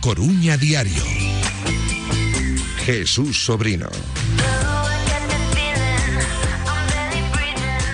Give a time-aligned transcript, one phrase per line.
[0.00, 1.04] Coruña Diario.
[2.84, 3.88] Jesús Sobrino.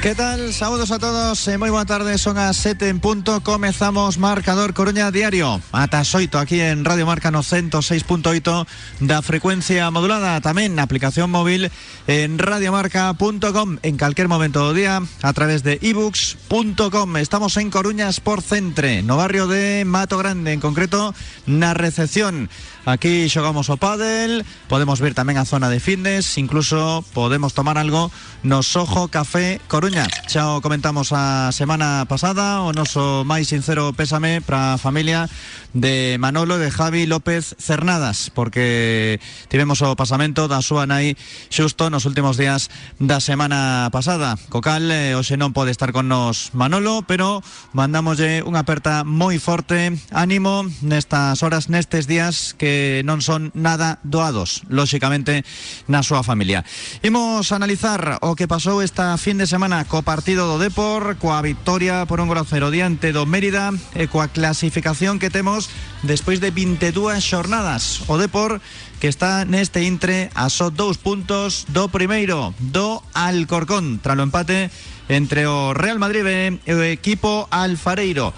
[0.06, 0.52] ¿Qué tal?
[0.52, 5.10] Saludos a todos, eh, moi boa tarde, son as 7 en punto Comezamos Marcador Coruña
[5.10, 5.58] Diario.
[5.74, 11.74] Ata xoito aquí en Radio Marca no 106.8 da frecuencia modulada na aplicación móvil
[12.06, 18.46] en radiomarca.com En calquer momento do día a través de ebooks.com Estamos en Coruña Sport
[18.46, 21.18] Centre, no barrio de Mato Grande En concreto,
[21.50, 22.46] na recepción
[22.86, 28.14] Aquí xogamos o pádel, podemos ver tamén a zona de fitness, incluso podemos tomar algo
[28.46, 30.06] no Sojo Café Coruña.
[30.30, 35.26] Xa o comentamos a semana pasada o noso máis sincero pésame para a familia
[35.74, 39.18] de Manolo e de Javi López Cernadas, porque
[39.50, 41.18] tivemos o pasamento da súa nai
[41.50, 42.70] xusto nos últimos días
[43.02, 44.38] da semana pasada.
[44.46, 47.42] Co cal, eh, hoxe non pode estar con nos Manolo, pero
[47.74, 54.64] mandámoslle unha aperta moi forte, ánimo nestas horas, nestes días que non son nada doados,
[54.68, 55.44] lóxicamente,
[55.86, 56.64] na súa familia.
[57.04, 62.04] Imos analizar o que pasou esta fin de semana co partido do Depor, coa victoria
[62.04, 65.68] por un gol a cero diante do Mérida e clasificación que temos
[66.02, 68.04] despois de 22 xornadas.
[68.06, 68.60] O Depor
[69.00, 74.72] que está neste intre a só dous puntos do primeiro, do Alcorcón, tralo empate
[75.08, 76.24] entre o Real Madrid
[76.64, 78.32] e o equipo Alfareiro.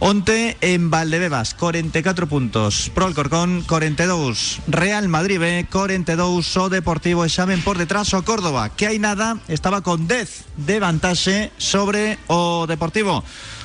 [0.00, 2.90] Onte en Valdebebas, 44 puntos.
[2.94, 4.60] Pro Alcorcón, 42.
[4.66, 6.56] Real Madrid B, 42.
[6.56, 11.54] O Deportivo Examen por detrás o Córdoba, que hai nada, estaba con 10 de vantaxe
[11.56, 13.24] sobre o Deportivo.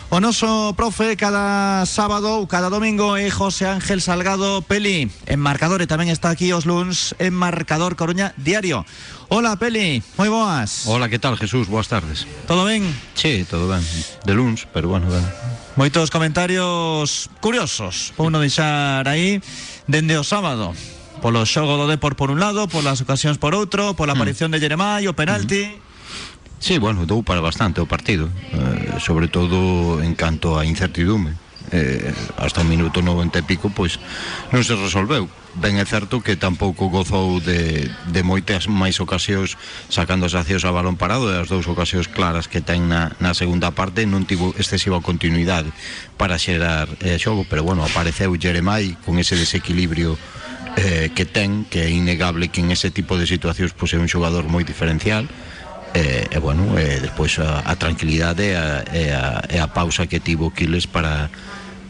[0.09, 5.85] O noso profe cada sábado ou cada domingo é José Ángel Salgado Peli En marcador
[5.85, 8.90] e tamén está aquí os luns En marcador Coruña Diario
[9.29, 11.69] Hola Peli, moi boas Hola, que tal Jesús?
[11.69, 12.90] Boas tardes Todo ben?
[13.13, 13.85] Sí, todo ben
[14.25, 15.13] De luns, pero bueno,
[15.79, 19.40] Moitos comentarios curiosos Pou non deixar aí
[19.88, 20.75] Dende o sábado
[21.23, 24.59] Polo xogo do Depor por un lado Polas ocasións por outro Pola aparición mm.
[24.59, 26.59] de Jeremai, o penalti mm.
[26.59, 31.40] Sí, bueno, dou para bastante o partido eh, Sobre todo en canto a incertidume
[31.72, 34.00] eh, hasta o minuto 90 e pico pois
[34.53, 35.30] non se resolveu.
[35.57, 39.57] Ben é certo que tampouco gozou de, de moitas máis ocasións
[39.90, 43.34] sacando as accións a balón parado e as dous ocasións claras que ten na, na
[43.34, 45.74] segunda parte non tivo excesiva continuidade
[46.22, 50.22] para xerar eh, xogo pero bueno, apareceu Jeremai con ese desequilibrio
[50.78, 54.08] eh, que ten que é innegable que en ese tipo de situacións pois é un
[54.08, 55.25] xogador moi diferencial
[55.94, 60.06] e, e bueno, e despois a, a tranquilidade e a, e, a, e a pausa
[60.06, 61.29] que tivo Quiles para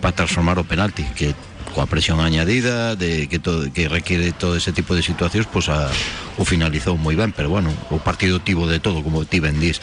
[0.02, 1.36] para transformar o penalti que
[1.70, 5.92] coa presión añadida de que requiere todo ese tipo de situacións pois a,
[6.40, 9.78] o finalizou moi pero bueno, o partido tivo de todo como ti ben dis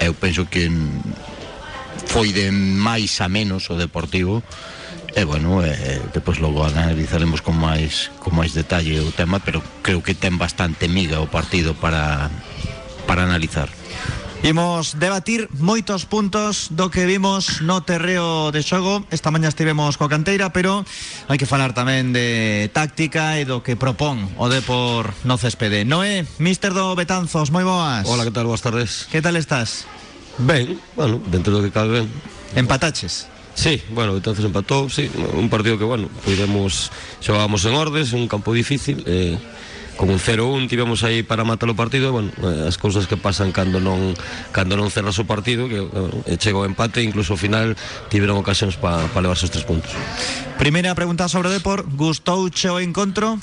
[0.00, 0.72] eu penso que
[2.08, 4.40] foi de máis a menos o Deportivo
[5.12, 10.00] E bueno, eh, depois logo analizaremos con máis con máis detalle o tema, pero creo
[10.00, 12.32] que ten bastante miga o partido para
[13.04, 13.68] para analizar.
[14.42, 20.10] Imos debatir moitos puntos do que vimos no terreo de xogo Esta maña estivemos co
[20.10, 20.82] Canteira Pero
[21.30, 26.26] hai que falar tamén de táctica e do que propón o Depor no céspede Noé,
[26.42, 28.50] Mister do Betanzos, moi boas Hola, que tal?
[28.50, 29.86] Boas tardes Que tal estás?
[30.42, 32.10] Ben, bueno, dentro do que cabe ben
[32.58, 33.30] Empataches?
[33.54, 38.52] Sí, bueno, entonces empatou, sí, un partido que, bueno, pudemos, xogábamos en ordes, un campo
[38.56, 39.36] difícil, eh,
[39.96, 43.16] con un 0-1 tivemos aí para matar o partido e, bueno, eh, as cousas que
[43.16, 44.16] pasan cando non
[44.50, 47.76] cando non cerras o partido que bueno, chega o empate e incluso ao final
[48.08, 49.92] tiveron ocasións para pa levarse os tres puntos
[50.56, 53.36] Primeira pregunta sobre o Depor gustouche o encontro?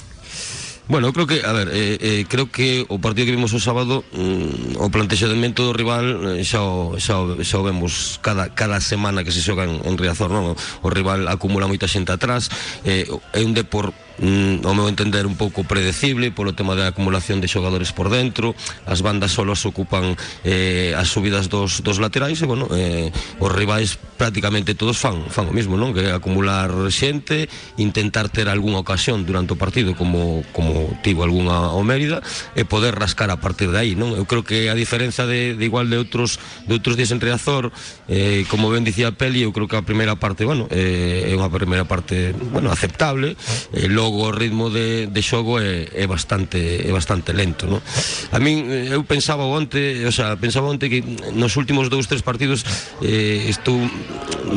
[0.90, 4.02] Bueno, creo que, a ver, eh, eh, creo que o partido que vimos o sábado
[4.10, 8.82] mm, o plantexamento do rival eh, xa, o, xa, o, xa o vemos cada, cada
[8.82, 10.58] semana que se xoga en, en Riazor non?
[10.58, 12.50] O, o rival acumula moita xente atrás
[12.90, 17.40] eh, é un depor mm, ao meu entender un pouco predecible polo tema da acumulación
[17.40, 18.54] de xogadores por dentro.
[18.86, 23.98] As bandas solos ocupan eh, as subidas dos, dos laterais e bueno, eh, os rivais
[24.20, 25.96] prácticamente todos fan, fan o mismo non?
[25.96, 27.48] Que acumular xente
[27.80, 32.20] intentar ter algunha ocasión durante o partido como, como tivo algunha o Mérida
[32.54, 34.12] e poder rascar a partir de aí non?
[34.16, 36.38] Eu creo que a diferenza de, de igual de outros
[36.68, 37.72] de outros días entre Azor
[38.12, 41.48] eh, como ben dicía Peli eu creo que a primeira parte bueno, eh, é unha
[41.48, 43.40] primeira parte bueno, aceptable.
[43.72, 47.82] Eh, logo logo o ritmo de, de xogo é, é bastante é bastante lento, no?
[48.34, 51.06] A min eh, eu pensaba onte, o sea, pensaba onte que
[51.38, 52.66] nos últimos dous tres partidos
[53.06, 53.78] eh, estou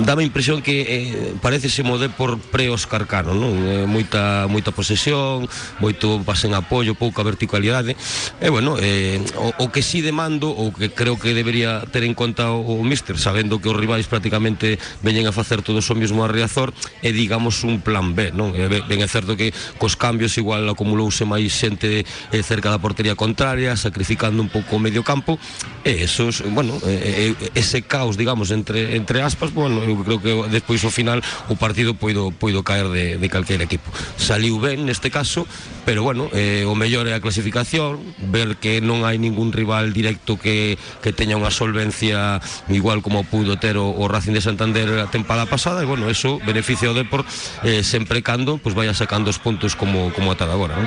[0.09, 3.53] dame a impresión que eh, parece se mode por pre-Oscar Cano, non?
[3.69, 5.45] Eh, moita moita posesión,
[5.85, 7.93] moito pase en apoio, pouca verticalidade.
[8.41, 11.85] E eh, bueno, eh, o, o que si sí demando ou que creo que debería
[11.93, 15.85] ter en conta o, o míster, sabendo que os rivais prácticamente veñen a facer todos
[15.93, 16.73] o mismo a Riazor,
[17.05, 18.57] é digamos un plan B, non?
[18.57, 19.51] Eh, é ben é certo que que
[19.83, 24.83] cos cambios igual acumulouse máis xente eh, cerca da portería contraria, sacrificando un pouco o
[24.83, 25.43] medio campo,
[25.83, 30.79] e esos, bueno, eh, ese caos, digamos, entre entre aspas, bueno, eu creo que despois
[30.87, 31.19] ao final
[31.51, 33.91] o partido poido poido caer de, de calquera equipo.
[34.15, 35.49] Saliu ben neste caso,
[35.83, 37.99] pero bueno, eh, o mellor é a clasificación,
[38.31, 42.39] ver que non hai ningún rival directo que, que teña unha solvencia
[42.71, 46.39] igual como pudo ter o, o Racing de Santander a tempada pasada, e bueno, eso
[46.45, 47.27] beneficia o Depor
[47.67, 50.85] eh, sempre cando, pois pues, vaya sacando os puntos como, como ata agora, non?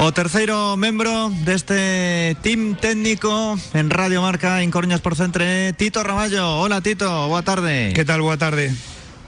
[0.00, 6.64] O terceiro membro deste team técnico en Radio Marca en Coruñas por Centre, Tito Ramallo.
[6.64, 7.92] Hola Tito, boa tarde.
[7.92, 8.72] Que tal, boa tarde?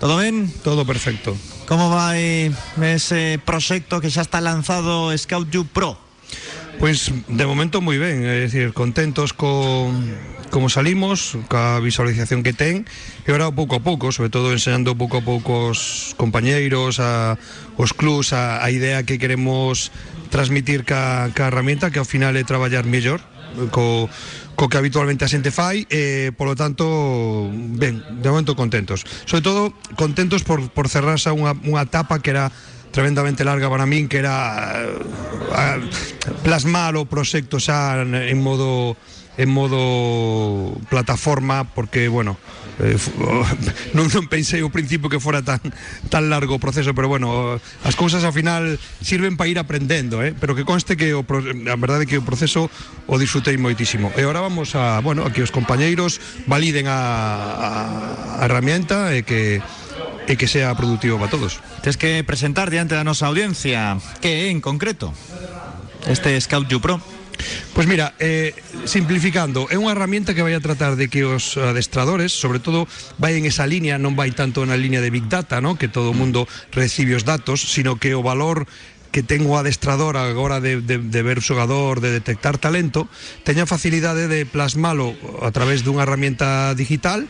[0.01, 0.49] Todo ben?
[0.65, 1.37] Todo perfecto.
[1.69, 2.49] Como vai
[2.81, 6.01] ese proxecto que xa está lanzado Scout You Pro?
[6.81, 10.01] Pois de momento moi ben, é dicir, contentos con
[10.51, 12.85] como salimos, ca visualización que ten,
[13.25, 17.39] e ora pouco a pouco, sobre todo enseñando pouco a pouco os compañeiros, a,
[17.79, 19.95] os clubs, a, a idea que queremos
[20.29, 23.23] transmitir ca, ca herramienta, que ao final é traballar mellor,
[23.71, 24.11] co,
[24.59, 29.07] co que habitualmente a xente fai e, polo tanto, ben, de momento contentos.
[29.27, 29.61] Sobre todo,
[29.95, 32.51] contentos por, por cerrarse unha, unha etapa que era
[32.91, 34.83] tremendamente larga para min, que era a,
[35.55, 35.79] a,
[36.43, 38.99] plasmar o proxecto xa en, en modo
[39.37, 42.37] en modo plataforma porque, bueno,
[42.81, 42.97] eh,
[43.97, 45.61] non, non pensei ao principio que fora tan,
[46.09, 50.25] tan largo o proceso, pero bueno, eh, as cousas ao final sirven para ir aprendendo,
[50.25, 50.35] eh?
[50.35, 52.73] pero que conste que o, a verdade que o proceso
[53.07, 54.11] o disfrutei moitísimo.
[54.17, 56.19] E agora vamos a, bueno, a que os compañeiros
[56.49, 57.71] validen a, a,
[58.41, 59.61] a herramienta e que
[60.31, 61.59] e que sea productivo para todos.
[61.83, 65.11] Tens que presentar diante da nosa audiencia que é en concreto
[66.07, 67.20] este Scout You Pro.
[67.73, 68.53] Pois mira, eh,
[68.85, 72.85] simplificando, é unha herramienta que vai a tratar de que os adestradores, sobre todo,
[73.17, 75.79] vai en esa línea, non vai tanto na línea de Big Data, ¿no?
[75.79, 76.45] que todo o mundo
[76.75, 78.67] recibe os datos, sino que o valor
[79.11, 83.11] que ten o adestrador agora de, de, de ver o xogador, de detectar talento,
[83.43, 87.27] teña facilidade de plasmalo a través dunha herramienta digital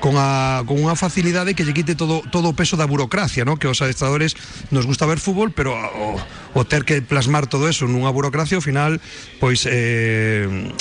[0.00, 3.60] con, a, con unha facilidade que lle quite todo, todo o peso da burocracia, ¿no?
[3.60, 4.34] que os adestradores
[4.72, 6.16] nos gusta ver fútbol, pero o,
[6.56, 8.98] o ter que plasmar todo eso nunha burocracia, ao final,
[9.38, 9.68] pois...
[9.68, 10.72] Eh,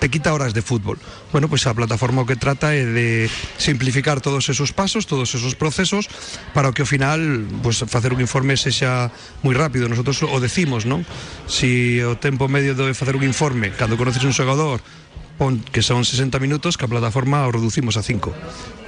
[0.00, 0.98] te quita horas de fútbol.
[1.32, 3.28] Bueno, pois pues a plataforma o que trata é de
[3.60, 6.08] simplificar todos esos pasos, todos esos procesos
[6.56, 9.12] para que ao final, pues, facer un informe sexa
[9.44, 9.88] moi rápido.
[9.92, 11.04] Nosotros o decimos, non?
[11.44, 14.80] Si o tempo medio de facer un informe, cando conoces un xogador,
[15.70, 18.34] que son 60 minutos que a plataforma reducimos a 5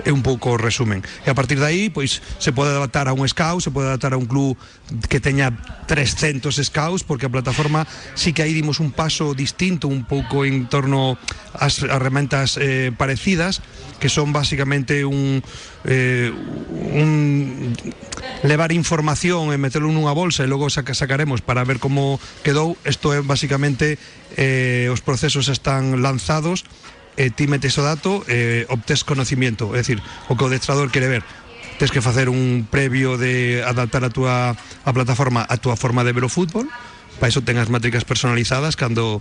[0.05, 1.05] é un pouco o resumen.
[1.25, 4.13] E a partir de aí pois se pode adaptar a un scout se pode adaptar
[4.13, 4.57] a un club
[5.07, 5.55] que teña
[5.87, 7.87] 300 scouts porque a plataforma
[8.17, 11.21] sí que aí dimos un paso distinto un pouco en torno
[11.55, 13.63] ás herramientas eh, parecidas
[14.01, 15.45] que son basicamente un
[15.85, 17.77] eh, un
[18.43, 22.77] levar información e meterlo nunha bolsa e logo saca, sacaremos para ver como quedou.
[22.89, 24.01] Isto é basicamente
[24.37, 26.67] eh, os procesos están lanzados
[27.19, 29.75] e ti metes o dato e eh, obtes conocimiento.
[29.75, 31.23] É dicir, o que o destrador quere ver.
[31.77, 36.13] Tes que facer un previo de adaptar a túa a plataforma a túa forma de
[36.13, 36.69] ver o fútbol
[37.21, 39.21] para iso ten as métricas personalizadas cando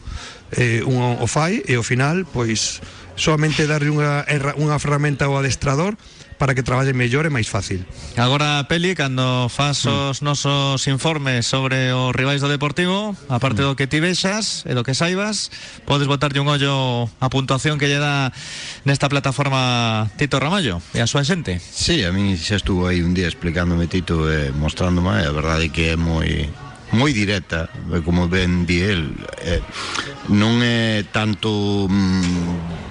[0.55, 2.79] eh, un o fai e ao final pois
[3.19, 4.23] solamente darlle unha,
[4.55, 5.99] unha ferramenta ao adestrador
[6.39, 7.83] para que traballe mellor e máis fácil.
[8.15, 10.15] Agora, Peli, cando faz mm.
[10.15, 13.65] os nosos informes sobre os rivais do Deportivo, aparte mm.
[13.67, 15.51] do que ti vexas e do que saibas,
[15.83, 18.31] podes botarlle un ollo a puntuación que lle dá
[18.87, 21.59] nesta plataforma Tito Ramallo e a súa xente.
[21.59, 25.67] Sí, a min xa estuvo aí un día explicándome Tito e eh, mostrándome, a verdade
[25.67, 26.47] é que é moi
[26.95, 27.69] moi directa,
[28.01, 29.13] como ben di el,
[29.45, 29.61] eh,
[30.31, 32.88] non é tanto mm,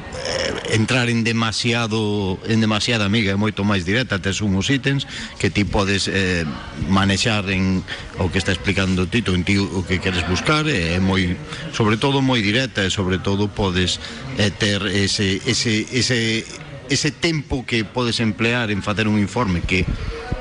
[0.70, 5.08] entrar en demasiado en demasiada amiga, é moito máis directa, tes unhos ítems
[5.40, 6.44] que ti podes eh,
[6.88, 7.82] manexar en
[8.18, 11.36] o que está explicando Tito, en ti o que queres buscar, é moi
[11.72, 14.00] sobre todo moi directa e sobre todo podes
[14.36, 14.52] eh,
[14.92, 16.44] ese ese ese
[16.88, 19.84] ese tempo que podes emplear en facer un informe que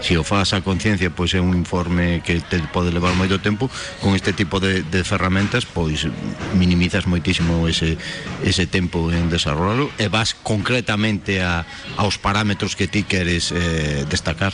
[0.02, 3.70] se o faz a conciencia pois é un informe que te pode levar moito tempo.
[4.02, 6.06] Con este tipo de, de ferramentas pois
[6.54, 7.98] minimizas moitísimo ese,
[8.46, 11.66] ese tempo en desarrollo e vas concretamente a,
[11.98, 14.54] aos parámetros que ti queres eh, destacar.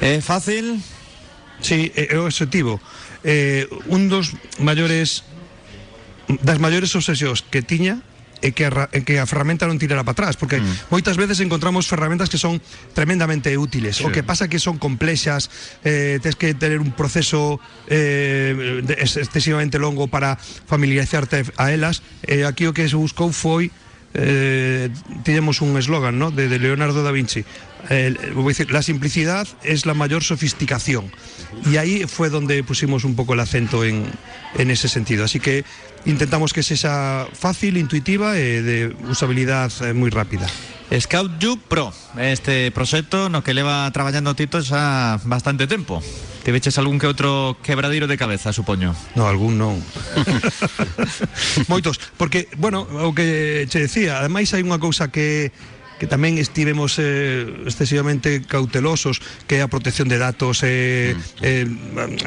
[0.00, 0.78] É fácil?
[1.60, 2.78] Sí, é, o objetivo
[3.24, 5.24] eh, un dos maiores
[6.44, 8.04] das maiores obsesións que tiña
[8.42, 10.92] e que a, e que a ferramenta non tirara para atrás, porque mm.
[10.92, 12.62] moitas veces encontramos ferramentas que son
[12.94, 13.98] tremendamente útiles.
[13.98, 14.06] Sí.
[14.06, 15.50] O que pasa que son complexas,
[15.82, 17.58] eh, tens que tener un proceso
[17.90, 22.02] eh, excesivamente longo para familiarizarte a elas.
[22.22, 23.70] E aquí o que se buscou foi
[24.14, 24.88] eh,
[25.22, 26.30] tiñamos un eslogan ¿no?
[26.30, 27.44] de, Leonardo da Vinci
[27.90, 28.14] eh,
[28.70, 31.12] la simplicidad es la mayor sofisticación
[31.70, 34.04] y ahí fue donde pusimos un poco el acento en,
[34.56, 35.64] en ese sentido así que
[36.06, 38.76] intentamos que sea fácil, intuitiva e de
[39.10, 40.46] usabilidad eh, moi rápida.
[40.90, 46.00] Scout You Pro, este proxecto no que leva traballando Tito xa bastante tempo.
[46.40, 48.96] Te veches algún que outro quebradiro de cabeza, supoño?
[49.12, 49.76] No, algún non.
[51.68, 55.52] Moitos, porque, bueno, o que che decía, ademais hai unha cousa que
[55.98, 61.42] que tamén estivemos eh, excesivamente cautelosos que é a protección de datos eh, mm.
[61.42, 61.66] eh,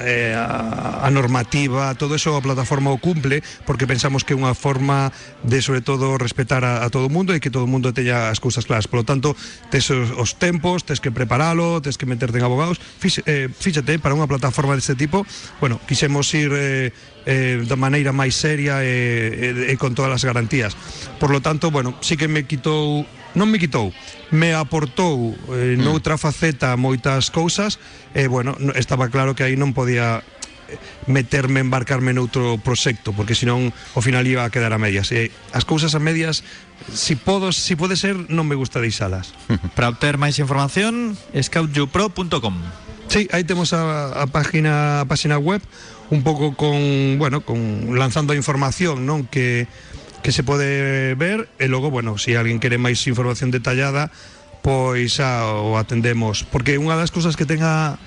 [0.04, 4.54] eh, a, a normativa, todo eso a plataforma o cumple porque pensamos que é unha
[4.54, 5.10] forma
[5.42, 8.30] de sobre todo respetar a, a todo o mundo e que todo o mundo teña
[8.30, 8.92] as cousas claras.
[8.92, 9.34] Polo tanto,
[9.72, 13.98] tes os, os tempos tes que preparalo, tes que meterte en abogados Fix, eh, fíxate,
[13.98, 15.24] para unha plataforma deste tipo
[15.64, 16.92] bueno, quixemos ir eh,
[17.26, 20.74] eh, da maneira máis seria e, e, e con todas as garantías.
[21.22, 23.96] Por lo tanto, bueno, sí que me quitou non me quitou,
[24.32, 25.84] me aportou eh, mm.
[25.84, 27.80] noutra faceta moitas cousas
[28.12, 30.20] e, bueno, estaba claro que aí non podía
[30.68, 30.76] eh,
[31.08, 35.12] meterme, embarcarme noutro proxecto porque senón ao final iba a quedar a medias.
[35.16, 36.44] E as cousas a medias
[36.92, 39.32] si podo, si pode ser, non me gusta deixalas.
[39.78, 42.56] Para obter máis información scoutyupro.com
[43.12, 45.60] Sí, aí temos a, a página a página web
[46.12, 49.68] un pouco con, bueno, con lanzando a información, non que
[50.22, 54.14] que se pode ver e logo, bueno, se si alguén quere máis información detallada,
[54.62, 57.98] pois a, o atendemos, porque unha das cousas que tenga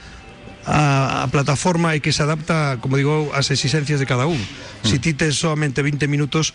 [0.67, 4.39] a, a plataforma é que se adapta, como digo, ás exigencias de cada un.
[4.39, 4.87] Mm.
[4.87, 6.55] Si ti tes solamente 20 minutos,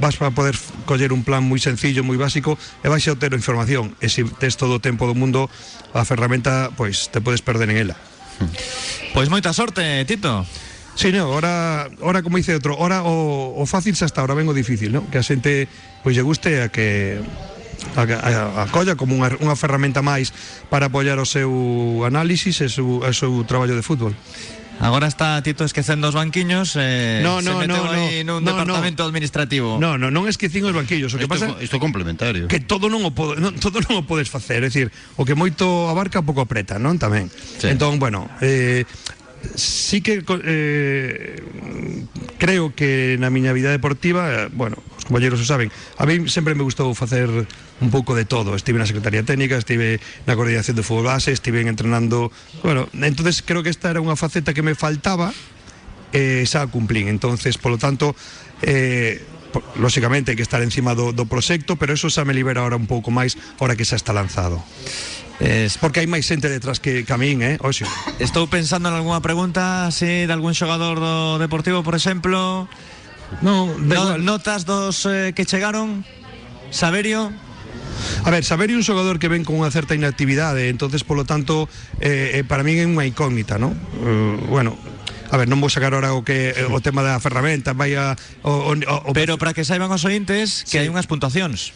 [0.00, 3.96] vas para poder coller un plan moi sencillo, moi básico e vais a obter información.
[3.98, 5.48] E se tes todo o tempo do mundo,
[5.96, 7.96] a ferramenta, pois te podes perder en ela.
[8.38, 9.16] Mm.
[9.16, 10.44] Pois moita sorte, Tito.
[10.94, 14.46] Sí, no, ora, ora como dice outro, ora o, o fácil xa está, ora ven
[14.46, 15.02] o difícil, no?
[15.10, 15.66] Que a xente
[16.06, 17.18] pois lle guste a que
[17.96, 20.30] a, a, a colla como unha, unha ferramenta máis
[20.70, 21.50] para apoiar o seu
[22.06, 24.14] análisis e seu, o seu traballo de fútbol.
[24.80, 28.50] Agora está Tito esquecendo os banquiños eh, no, no, Se meteu no, aí no, nun
[28.50, 31.78] no, departamento no, administrativo No, no, non esquecín os banquiños O que isto, pasa isto
[31.78, 35.22] complementario Que todo non o, podo, non, todo non o podes facer É dicir, o
[35.22, 36.98] que moito abarca pouco apreta, non?
[36.98, 37.70] Tamén sí.
[37.70, 38.82] Entón, bueno eh,
[39.54, 41.42] sí que eh,
[42.38, 46.56] creo que na miña vida deportiva, eh, bueno, os compañeros o saben, a mí sempre
[46.56, 48.56] me gustou facer un pouco de todo.
[48.56, 52.32] Estive na Secretaría Técnica, estive na coordinación de fútbol base, estive entrenando,
[52.64, 55.32] bueno, entonces creo que esta era unha faceta que me faltaba
[56.14, 57.10] eh, xa cumplín.
[57.10, 58.14] Entonces, polo tanto,
[58.62, 59.20] eh,
[59.76, 62.88] lóxicamente hai que estar encima do, do proxecto, pero eso xa me libera ahora un
[62.88, 64.62] pouco máis, ahora que xa está lanzado.
[65.40, 67.58] Es porque hai máis xente detrás que, que a min, eh?
[67.58, 67.84] Oxe.
[68.22, 72.70] Estou pensando en algunha pregunta así de algún xogador do Deportivo, por exemplo.
[73.42, 76.06] No, no notas dos eh, que chegaron.
[76.70, 77.34] Saberio.
[78.22, 81.66] A ver, Saberio é un xogador que ven con unha certa inactividade, entonces polo tanto
[81.98, 83.74] eh, eh, para min é unha incógnita, ¿no?
[83.74, 84.78] Uh, bueno,
[85.30, 88.72] A ver, non vou sacar ahora o que o tema da ferramenta, vai a, o,
[88.72, 90.80] o, o Pero para que saiban os ointes que sí.
[90.80, 91.72] hai unhas puntuacións.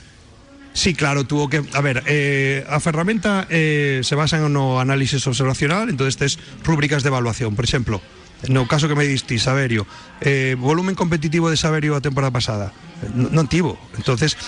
[0.79, 1.65] Sí, claro, tuvo que...
[1.75, 7.03] A ver, eh, a ferramenta eh, se basa en no análisis observacional, entonces tes rúbricas
[7.03, 7.99] de evaluación, por exemplo,
[8.47, 9.87] no caso que me diste, Saberio,
[10.21, 12.71] eh, volumen competitivo de Saberio a temporada pasada,
[13.11, 13.75] non, non tivo.
[13.99, 14.39] Entonces,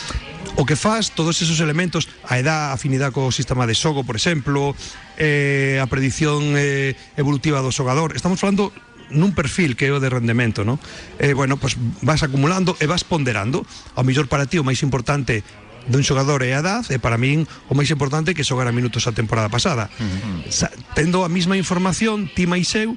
[0.54, 4.78] o que faz todos esos elementos, a edad, afinidade co sistema de xogo, por exemplo,
[5.18, 8.70] eh, a predición eh, evolutiva do xogador, estamos falando
[9.10, 10.78] nun perfil que é o de rendemento, non?
[11.18, 13.66] Eh, bueno, pues vas acumulando e vas ponderando.
[13.94, 15.42] Ao mellor para ti o máis importante
[15.88, 19.12] dun xogador e a edad e para min o máis importante que xogara minutos a
[19.12, 19.90] temporada pasada.
[19.98, 20.70] Uh -huh.
[20.94, 22.94] Tendo a mesma información, ti máis eu,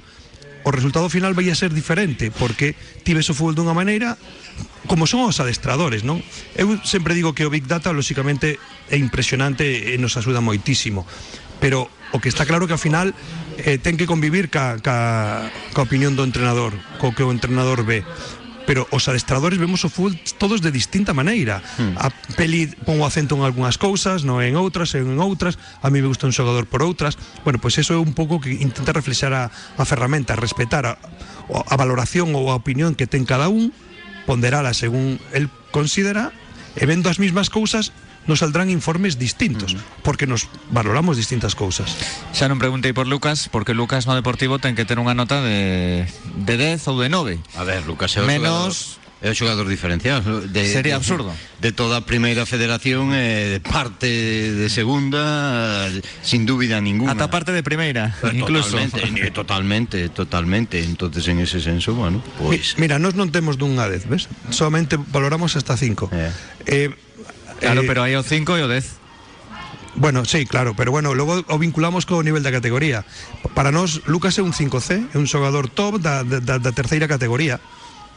[0.63, 4.15] o resultado final vai a ser diferente porque ti ves o fútbol dunha maneira
[4.87, 6.23] como son os adestradores, non?
[6.55, 11.03] Eu sempre digo que o Big Data lóxicamente é impresionante e nos axuda moitísimo
[11.63, 13.15] pero o que está claro que ao final
[13.57, 18.05] eh, ten que convivir ca, ca, ca opinión do entrenador, co que o entrenador ve
[18.65, 21.59] pero os adestradores vemos o fútbol todos de distinta maneira.
[21.75, 21.99] Hmm.
[21.99, 22.07] A
[22.39, 25.59] peli pon o acento en algunhas cousas, non en outras, en outras.
[25.83, 27.19] A mí me gusta un xogador por outras.
[27.43, 30.87] Bueno, pois pues eso é un pouco que intenta reflexar a, a ferramenta, a respetar
[30.87, 30.95] a,
[31.51, 33.75] a valoración ou a opinión que ten cada un,
[34.23, 36.31] ponderala según el considera,
[36.79, 37.91] e vendo as mesmas cousas
[38.27, 40.01] nos saldrán informes distintos, uh -huh.
[40.03, 41.95] porque nos valoramos distintas cousas.
[42.31, 46.07] Xa non preguntei por Lucas, porque Lucas no Deportivo ten que ter unha nota de,
[46.43, 47.39] de 10 ou de 9.
[47.59, 50.19] A ver, Lucas é Menos É o xogador diferencial
[50.51, 51.31] de, Sería absurdo.
[51.63, 54.11] De toda a primeira federación eh, de parte
[54.51, 55.87] de segunda
[56.19, 57.15] sin dúbida ninguna.
[57.15, 58.75] Ata parte de primeira, Eh, incluso.
[58.75, 60.75] Totalmente, eh, totalmente, totalmente.
[60.83, 64.27] Entonces en ese senso, bueno, Mi- pois Mira, nós non temos dunha 10, ves?
[64.51, 66.11] Solamente valoramos hasta 5.
[66.11, 66.27] Eh.
[66.67, 66.89] Eh,
[67.63, 69.03] Claro, eh, pero hai o 5 e o 10.
[69.95, 73.07] Bueno, sí, claro, pero bueno, logo o vinculamos co nivel da categoría.
[73.55, 77.61] Para nós, Lucas é un 5C, é un xogador top da, da, da terceira categoría.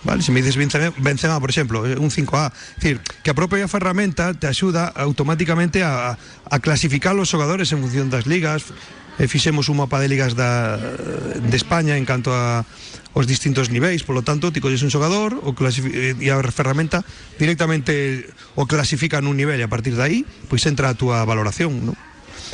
[0.04, 3.68] Vale, se me dices Benzema, Benzema, por exemplo, un 5A, é dicir, que a propia
[3.68, 8.72] ferramenta te axuda automáticamente a, a clasificar os xogadores en función das ligas.
[9.16, 12.68] e fixemos un mapa de ligas da, de España en canto a
[13.16, 17.00] os distintos niveis, polo tanto, ti colles un xogador o eh, e a ferramenta
[17.40, 18.28] directamente
[18.60, 20.18] o clasifica nun nivel e a partir de aí,
[20.52, 21.96] pois entra a túa valoración, non?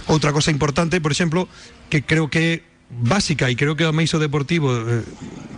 [0.07, 1.51] Outra cosa importante, por exemplo,
[1.91, 2.53] que creo que é
[2.93, 5.03] básica e creo que o Meiso Deportivo eh,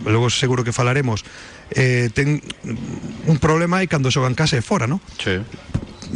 [0.09, 1.21] logo seguro que falaremos
[1.69, 2.41] eh, ten
[3.29, 4.97] un problema é cando xogan casa e fora, non?
[5.21, 5.37] Sí.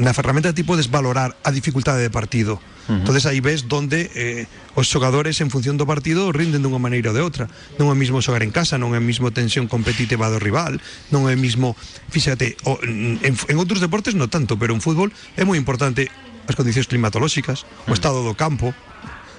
[0.01, 2.58] Na ferramenta ti podes valorar a dificultade de partido
[2.89, 3.00] Uh -huh.
[3.05, 7.15] Entonces aí ves donde eh, os xogadores en función do partido rinden dunha maneira ou
[7.15, 7.46] de outra.
[7.77, 10.81] Non é mismo xogar en casa, non é mismo tensión competitiva do rival,
[11.13, 11.77] non é mismo,
[12.10, 16.10] fíxate, o, en, en outros deportes non tanto, pero en fútbol é moi importante
[16.50, 18.74] as condicións climatolóxicas, o estado do campo.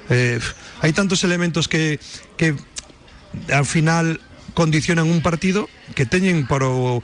[0.06, 0.38] Eh,
[0.78, 1.98] hai tantos elementos que
[2.38, 2.54] que
[3.50, 4.22] ao final
[4.54, 7.02] condicionan un partido que teñen para o,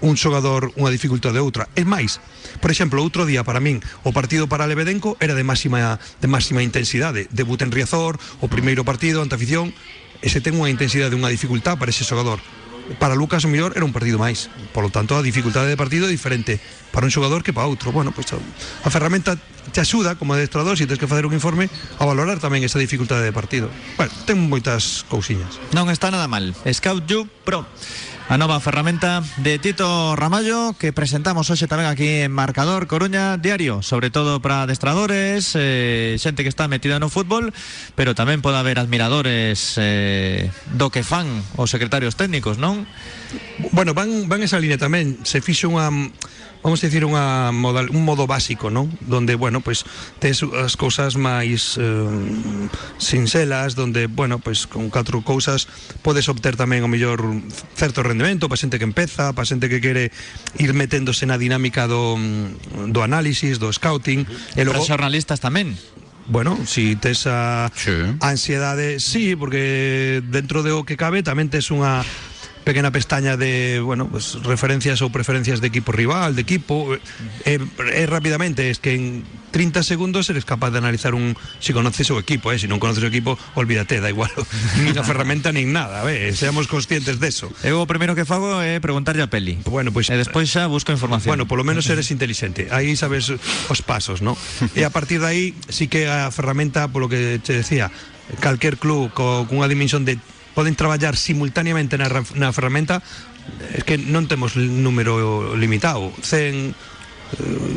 [0.00, 1.66] un xogador unha dificultade de outra.
[1.74, 2.22] É máis,
[2.62, 6.62] por exemplo, outro día para min, o partido para Lebedenco era de máxima de máxima
[6.62, 7.26] intensidade.
[7.30, 9.74] Debut en Riazor, o primeiro partido ante afición,
[10.22, 12.42] ese ten unha intensidade, unha dificultad para ese xogador.
[12.96, 14.48] Para Lucas o mellor era un partido máis.
[14.72, 16.56] Por lo tanto, a dificultade de partido é diferente
[16.88, 17.92] para un xogador que para outro.
[17.92, 21.68] Bueno, pois a, a ferramenta te axuda como adestrador se tens que facer un informe
[22.00, 23.68] a valorar tamén esa dificultade de partido.
[24.00, 25.60] Bueno, ten moitas cousiñas.
[25.76, 26.56] Non está nada mal.
[26.64, 27.68] Scout You Pro.
[28.28, 33.80] A nova ferramenta de Tito Ramallo que presentamos hoxe tamén aquí en Marcador Coruña Diario,
[33.80, 37.56] sobre todo para adestradores, eh, xente que está metida no fútbol,
[37.96, 40.92] pero tamén pode haber admiradores eh, do
[41.64, 42.84] secretarios técnicos, non?
[43.72, 45.88] Bueno, van, van esa línea tamén Se fixo unha
[46.68, 48.92] vamos a decir, unha modal, un modo básico, non?
[49.00, 52.68] Donde, bueno, pois pues, tes as cousas máis eh,
[53.00, 55.64] sincelas, donde, bueno, pois pues, con catro cousas
[56.04, 57.24] podes obter tamén o mellor
[57.72, 60.12] certo rendemento, para xente que empeza, para xente que quere
[60.60, 62.20] ir meténdose na dinámica do,
[62.84, 65.72] do análisis, do scouting, e logo para xornalistas tamén.
[66.28, 67.96] Bueno, si tes a sí.
[68.20, 72.04] ansiedade, sí, porque dentro de o que cabe tamén tes unha
[72.68, 78.04] pequena pestaña de, bueno, pues, referencias ou preferencias de equipo rival, de equipo, eh, eh,
[78.04, 79.24] rápidamente, es que en
[79.56, 81.32] 30 segundos eres capaz de analizar un
[81.64, 84.28] si conoces o equipo, eh, si non conoces o equipo, olvídate, da igual,
[84.84, 87.48] nin a ferramenta nin nada, ve, seamos conscientes deso.
[87.64, 89.64] Eu o primeiro que fago é preguntarlle a Peli.
[89.64, 91.32] Bueno, pois E despois xa busco información.
[91.32, 92.68] Bueno, polo menos eres inteligente.
[92.68, 94.36] Aí sabes os pasos, ¿no?
[94.76, 97.88] E a partir de aí sí que a ferramenta, polo que te decía,
[98.44, 100.20] calquer club co, cunha dimensión de
[100.58, 102.98] poden traballar simultaneamente na, na ferramenta
[103.70, 106.10] es que non temos número limitado.
[106.18, 106.74] 100 eh,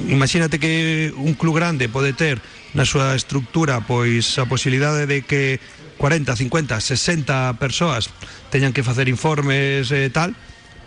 [0.09, 2.41] imagínate que un club grande pode ter
[2.73, 5.61] na súa estructura pois a posibilidade de que
[6.01, 8.09] 40, 50, 60 persoas
[8.49, 10.33] teñan que facer informes e eh, tal,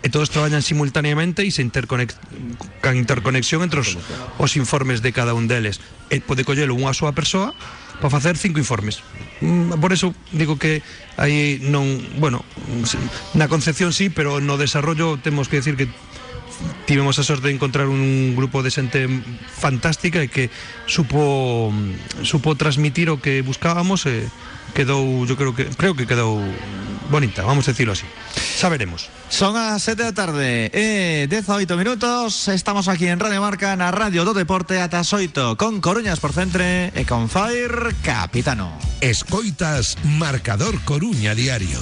[0.09, 2.17] todos traballan simultaneamente e se interconex
[2.81, 3.97] can interconexión entre os,
[4.37, 5.81] os informes de cada un deles.
[6.13, 7.53] E pode collelo unha soa persoa
[7.97, 9.01] para facer cinco informes.
[9.41, 10.85] Mm, por eso digo que
[11.17, 12.45] aí non bueno,
[13.33, 15.89] na concepción sí pero no desarrollo temos que decir que
[16.85, 19.07] tivemos a sorte de encontrar un grupo de xente
[19.51, 20.47] fantástica e que
[20.85, 21.73] supo
[22.23, 24.27] supo transmitir o que buscábamos e
[24.75, 26.43] quedou, yo creo que creo que quedou
[27.09, 28.05] bonita, vamos a decirlo así.
[28.59, 29.07] Xa veremos.
[29.31, 34.21] Son as 7 da tarde e 18 minutos Estamos aquí en Radio Marca na Radio
[34.21, 38.69] do Deporte ata as 8 Con Coruñas por Centre e con Fire Capitano
[39.01, 41.81] Escoitas Marcador Coruña Diario.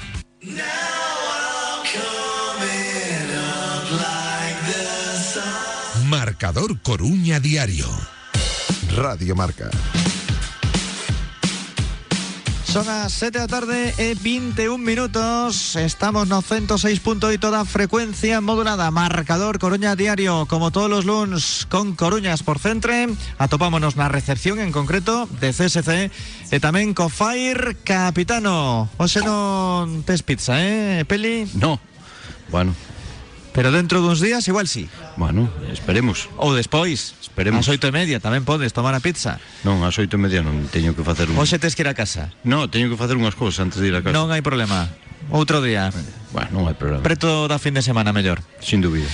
[6.05, 7.85] Marcador Coruña Diario.
[8.95, 9.69] Radio Marca.
[12.71, 17.19] Son as 7 da tarde e 21 minutos Estamos no 106.8
[17.51, 23.99] da frecuencia modulada Marcador Coruña Diario Como todos los lunes con Coruñas por Centre Atopámonos
[23.99, 26.15] na recepción en concreto de CSC
[26.47, 26.57] E
[27.11, 31.51] Fire Capitano Oxe non tes pizza, eh, Peli?
[31.59, 31.75] No.
[32.55, 32.71] Bueno,
[33.51, 34.87] Pero dentro duns días igual sí.
[35.19, 36.31] Bueno, esperemos.
[36.39, 37.19] Ou despois.
[37.19, 37.67] Esperemos.
[37.67, 39.43] As oito e media tamén podes tomar a pizza.
[39.67, 41.35] Non, as oito e media non Teño que facer un...
[41.35, 42.31] Oxe tes que ir a casa.
[42.47, 44.15] No, teño que facer unhas cousas antes de ir a casa.
[44.15, 44.87] Non hai problema.
[45.35, 45.91] Outro día.
[46.31, 47.03] Bueno, non hai problema.
[47.03, 48.39] Preto da fin de semana mellor.
[48.63, 49.11] Sin dúbida.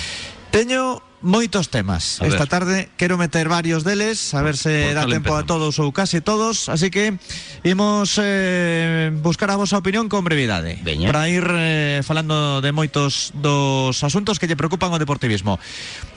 [0.54, 2.21] Teño moitos temas.
[2.21, 2.49] A Esta ver.
[2.49, 5.45] tarde quero meter varios deles, a ver se Por dá tempo a empezamos?
[5.47, 7.17] todos ou casi todos, así que
[7.65, 10.77] imos eh, buscar a vosa opinión con brevidade.
[10.86, 11.10] Veña.
[11.10, 15.58] Para ir eh, falando de moitos dos asuntos que lle preocupan o deportivismo.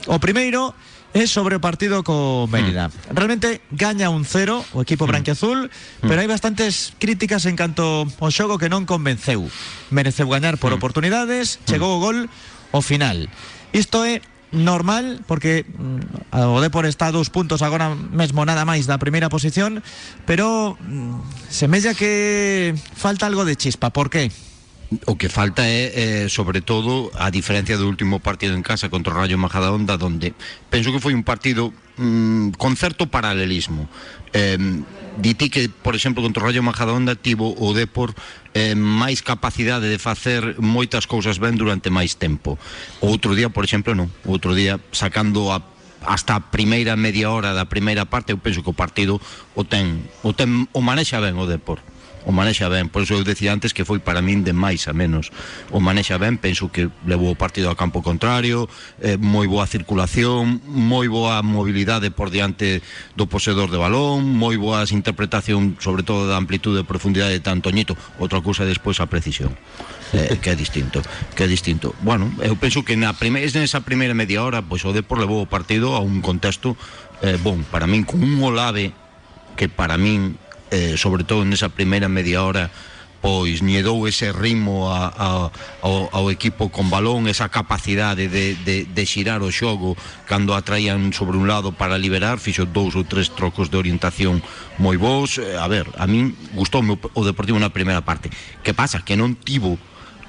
[0.05, 0.77] O primeiro
[1.11, 2.87] é sobre o partido co Mérida.
[2.87, 3.17] Hmm.
[3.17, 6.07] Realmente gaña un cero o equipo branquiazul, Hmm.
[6.07, 9.49] pero hai bastantes críticas en canto ao xogo que non convenceu.
[9.89, 12.29] Mereceu gañar por oportunidades, chegou o gol
[12.71, 13.27] ao final.
[13.75, 18.85] Isto é normal porque mm, o Depor está a dous puntos agora mesmo nada máis
[18.85, 19.79] da primeira posición,
[20.27, 23.91] pero mm, semella que falta algo de chispa.
[23.95, 24.31] Por qué?
[25.07, 29.15] O que falta é, eh, sobre todo, a diferencia do último partido en casa contra
[29.15, 30.35] Rayo Majadahonda, donde
[30.67, 33.87] penso que foi un partido mm, con certo paralelismo.
[34.35, 34.59] Eh,
[35.47, 38.11] que, por exemplo, contra o Rayo Majadahonda tivo o Depor
[38.51, 42.59] eh, máis capacidade de facer moitas cousas ben durante máis tempo.
[42.99, 44.11] Outro día, por exemplo, non.
[44.27, 45.63] Outro día, sacando a
[46.01, 49.21] hasta a primeira media hora da primeira parte, eu penso que o partido
[49.55, 51.79] o ten, o ten o manexa ben o Depor
[52.25, 54.93] o manexa ben, por iso eu decía antes que foi para min de máis a
[54.93, 55.33] menos.
[55.73, 58.69] O manexa ben, penso que levou o partido ao campo contrario
[59.01, 62.81] eh, moi boa circulación moi boa mobilidade por diante
[63.17, 67.97] do poseedor de balón moi boas interpretación sobre todo da amplitude e profundidade de Antoñito
[68.21, 69.53] outra cousa despois a precisión
[70.13, 71.01] eh, que é distinto
[71.35, 71.93] que é distinto.
[72.01, 75.49] Bueno, eu penso que na primeira, nesa primeira media hora pois o Depor levou o
[75.49, 76.77] partido a un contexto
[77.21, 78.93] eh, bon, para min con un Olave
[79.55, 80.40] que para min
[80.71, 82.71] eh, sobre todo nesa primeira media hora
[83.21, 85.27] pois niedou ese ritmo a, a,
[85.85, 89.93] ao, ao equipo con balón, esa capacidade de, de, de xirar o xogo
[90.25, 94.41] cando atraían sobre un lado para liberar, fixo dous ou tres trocos de orientación
[94.81, 95.37] moi bons.
[95.37, 98.33] Eh, a ver, a min gustoume o Deportivo na primeira parte.
[98.65, 99.05] Que pasa?
[99.05, 99.77] Que non tivo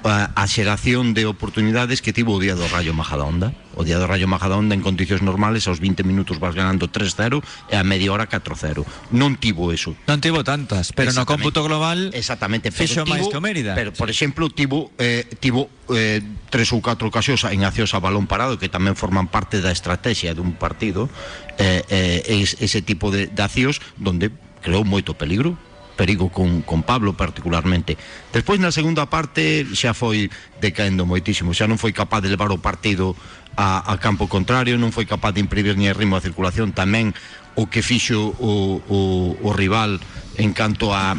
[0.03, 3.55] a, xeración de oportunidades que tivo o día do Rayo Majadahonda.
[3.73, 7.75] O día do Rayo Majadahonda en condicións normales aos 20 minutos vas ganando 3-0 e
[7.79, 8.83] a media hora 4-0.
[9.15, 9.95] Non tivo eso.
[10.05, 13.73] Non tivo tantas, pero no cómputo global Exactamente, pero fixo máis que o Mérida.
[13.73, 18.27] Pero, por exemplo, tivo, eh, tivo eh, tres ou catro ocasións en accións a balón
[18.29, 21.09] parado que tamén forman parte da estrategia dun partido
[21.57, 24.29] eh, eh, es, ese tipo de, de accións donde
[24.63, 25.57] creou moito peligro
[25.93, 27.97] perigo con, con Pablo particularmente
[28.33, 30.27] despois na segunda parte xa foi
[30.59, 33.13] decaendo moitísimo xa non foi capaz de levar o partido
[33.55, 37.13] a, a campo contrario non foi capaz de imprimir ni el ritmo a circulación tamén
[37.53, 38.99] o que fixo o, o,
[39.37, 40.01] o rival
[40.41, 41.13] en canto a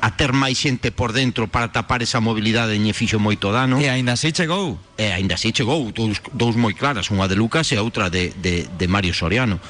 [0.00, 3.86] a ter máis xente por dentro para tapar esa mobilidade lle fixo moito dano E
[3.88, 4.76] aínda así chegou.
[4.98, 8.66] e aínda así chegou dous, dous moi claras, unha de Lucas e outra de, de,
[8.66, 9.62] de Mario Soriano.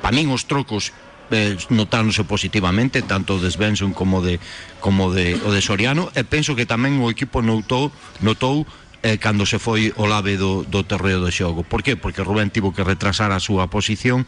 [0.00, 0.90] Pa min os trocos
[1.30, 4.38] eh, notáronse positivamente tanto de Svensson como de
[4.80, 7.90] como de o de Soriano e penso que tamén o equipo notou
[8.22, 8.66] notou
[9.02, 11.62] eh, se foi o do, do terreo do xogo.
[11.62, 11.94] Por qué?
[11.94, 14.26] Porque Rubén tivo que retrasar a súa posición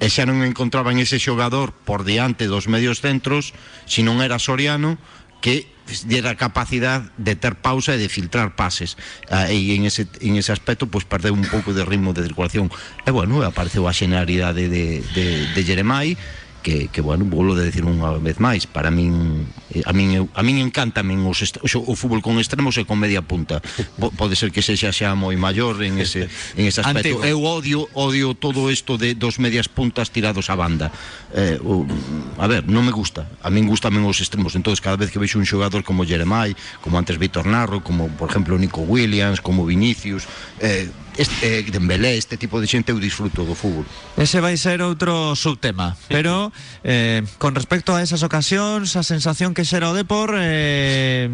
[0.00, 3.52] e xa non encontraban ese xogador por diante dos medios centros,
[3.84, 4.96] se non era Soriano,
[5.44, 5.68] que
[6.06, 8.96] dera capacidad de ter pausa e de filtrar pases.
[9.28, 12.70] Ah, e en ese, en ese aspecto pois perdeu un pouco de ritmo de circulación.
[13.04, 16.16] E bueno, apareceu a xenaridade de, de, de Jeremai
[16.62, 20.42] que, que bueno, volo de decir unha vez máis, para min eh, a min a
[20.44, 21.40] min encántame os
[21.74, 23.64] o fútbol con extremos e con media punta.
[23.96, 27.20] Po, pode ser que sexa xa moi maior en ese en ese aspecto.
[27.20, 27.28] Ante...
[27.32, 30.92] Eu odio odio todo isto de dos medias puntas tirados á banda.
[31.32, 31.88] Eh, o,
[32.36, 33.24] a ver, non me gusta.
[33.40, 34.52] A min gustamen os extremos.
[34.52, 36.52] Entonces cada vez que vexo un xogador como Jeremai,
[36.84, 40.28] como antes Víctor Narro, como por exemplo Nico Williams, como Vinicius,
[40.60, 43.84] eh este, Dembélé, este tipo de xente eu disfruto do fútbol.
[44.16, 46.48] Ese vai ser outro subtema, pero
[46.80, 51.28] eh, con respecto a esas ocasións, a sensación que xera o Depor, eh,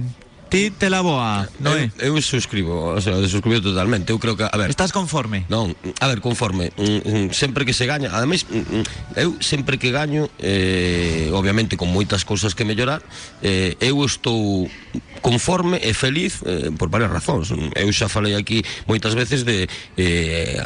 [0.49, 1.90] Ti te la boa, non é?
[1.99, 4.14] Eu, eu suscribo, o sea, suscribo totalmente.
[4.14, 5.42] Eu creo que, a ver, estás conforme?
[5.51, 6.70] Non, a ver, conforme.
[6.79, 8.85] Mm, mm, sempre que se gaña, ademais mm, mm
[9.18, 13.03] eu sempre que gaño, eh, obviamente con moitas cousas que mellorar,
[13.42, 14.70] eh, eu estou
[15.26, 19.66] conforme e feliz eh, Por varias razóns Eu xa falei aquí moitas veces de,
[19.98, 20.62] eh,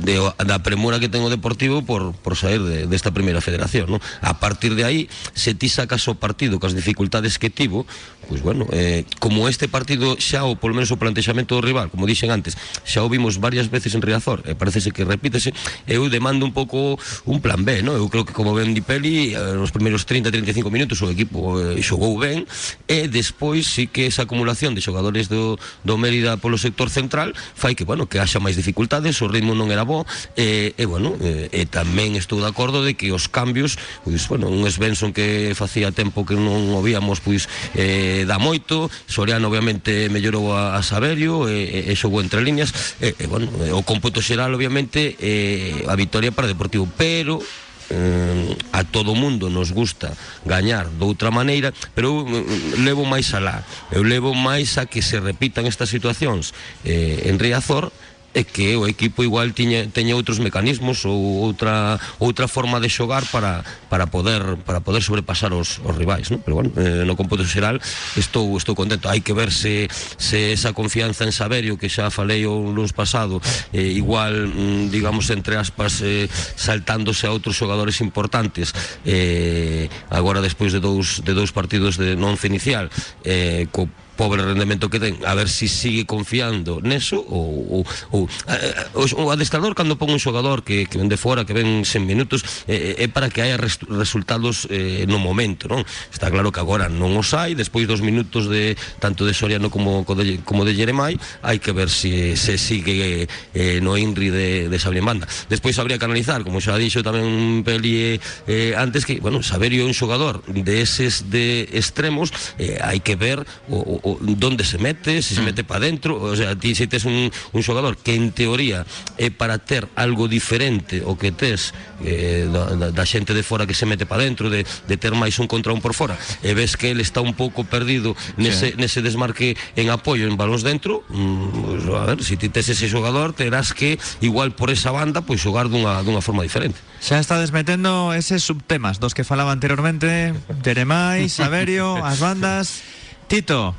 [0.00, 0.14] de
[0.48, 4.00] Da premura que ten o Deportivo Por, por sair de, desta primeira federación non?
[4.24, 5.00] A partir de aí
[5.36, 7.84] Se ti sacas o partido cas dificultades que tivo
[8.28, 12.04] Pois bueno, eh, como este partido xa o polo menos o plantexamento do rival, como
[12.04, 15.56] dixen antes, xa o vimos varias veces en Riazor, e parecese que repítese,
[15.88, 17.96] eu demando un pouco un plan B, no?
[18.12, 22.20] Creo que como ben di Peli, eh, nos primeiros 30-35 minutos o equipo eh, xogou
[22.20, 22.44] ben
[22.84, 27.74] e despois sí que esa acumulación de xogadores do, do Mérida polo sector central fai
[27.74, 30.06] que, bueno, que haxa máis dificultades, o ritmo non era bo
[30.38, 34.46] e, e bueno, e, e tamén estou de acordo de que os cambios, pois, bueno,
[34.52, 40.54] un Svensson que facía tempo que non o víamos, pois, eh, moito, Soriano obviamente mellorou
[40.54, 42.70] a, a Saberio e, e, e xogou entre líneas
[43.02, 47.42] e, e bueno, e o cómputo xeral obviamente eh, a victoria para Deportivo, pero
[47.90, 50.12] eh, a todo mundo nos gusta
[50.44, 55.00] gañar de outra maneira, pero eu eh, levo máis alá, eu levo máis a que
[55.00, 56.52] se repitan estas situacións
[56.84, 57.92] eh, en Riazor,
[58.34, 63.24] é que o equipo igual tiña teña outros mecanismos ou outra outra forma de xogar
[63.32, 66.44] para para poder para poder sobrepasar os, os rivais, non?
[66.44, 67.80] Pero bueno, eh, no computo xeral
[68.20, 69.08] estou estou contento.
[69.08, 69.88] Hai que ver se
[70.20, 73.40] se esa confianza en Saberio que xa falei o luns pasado,
[73.72, 78.76] eh, igual mm, digamos entre aspas eh, saltándose a outros xogadores importantes
[79.08, 82.92] eh, agora despois de dous de dous partidos de non inicial
[83.24, 83.88] eh, co
[84.18, 89.06] pobre rendemento que ten a ver si sigue confiando neso ou, ou, ou eh, o,
[89.06, 92.42] o adestrador cando pon un xogador que, que ven de fora que ven 100 minutos
[92.66, 95.86] eh, é para que haya res, resultados eh, no momento non?
[96.10, 100.02] está claro que agora non os hai despois dos minutos de tanto de Soriano como,
[100.02, 101.14] como de Jeremai
[101.46, 106.02] hai que ver se se sigue eh, no Inri de, de Sabrina Banda despois habría
[106.02, 108.18] que analizar como xa dixo tamén Peli
[108.50, 113.14] eh, antes que bueno, Saberio é un xogador de eses de extremos eh, hai que
[113.14, 116.86] ver o, o donde se mete, se se mete para dentro, o sea, ti se
[116.86, 118.86] tes un, un xogador que en teoría
[119.18, 123.74] é para ter algo diferente o que tes eh, da, da, xente de fora que
[123.74, 126.74] se mete para dentro, de, de ter máis un contra un por fora, e ves
[126.74, 131.46] que ele está un pouco perdido nese, nese desmarque en apoio en balóns dentro, mm,
[131.62, 135.42] pues, a ver, se ti tes ese xogador, terás que igual por esa banda, pois
[135.42, 136.78] xogar dunha, dunha forma diferente.
[136.98, 142.82] Xa está desmetendo eses subtemas dos que falaba anteriormente Jeremai, Saberio, as bandas.
[143.28, 143.76] Tito,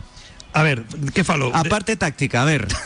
[0.54, 0.84] A ver,
[1.14, 1.52] que falo?
[1.54, 2.66] a parte táctica, a ver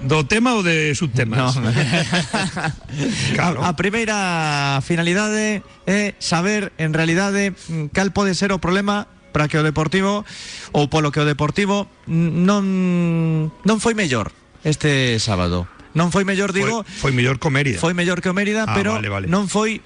[0.00, 1.60] Do tema ou de subtemas?
[1.60, 1.68] No.
[3.36, 3.60] Claro.
[3.60, 9.04] A primeira finalidade é saber en realidade mm, cal pode ser o problema
[9.36, 10.24] para que o Deportivo
[10.72, 14.32] ou polo que o Deportivo non non foi mellor
[14.64, 15.68] este sábado.
[15.92, 17.76] Non foi mellor, digo, foi, foi mellor co Mérida.
[17.76, 19.26] foi mellor que o Mérida, Ah, pero vale, vale.
[19.28, 19.84] non foi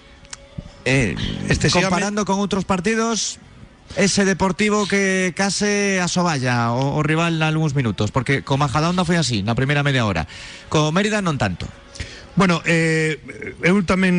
[0.86, 1.18] eh,
[1.50, 3.42] Excesivamente- comparando con outros partidos
[3.94, 9.44] ese Deportivo que case asoballa o, o rival algúns minutos, porque co Majadahonda foi así,
[9.46, 10.26] na primeira media hora.
[10.72, 11.70] Co Mérida non tanto.
[12.34, 13.22] Bueno, eh,
[13.62, 14.18] eu tamén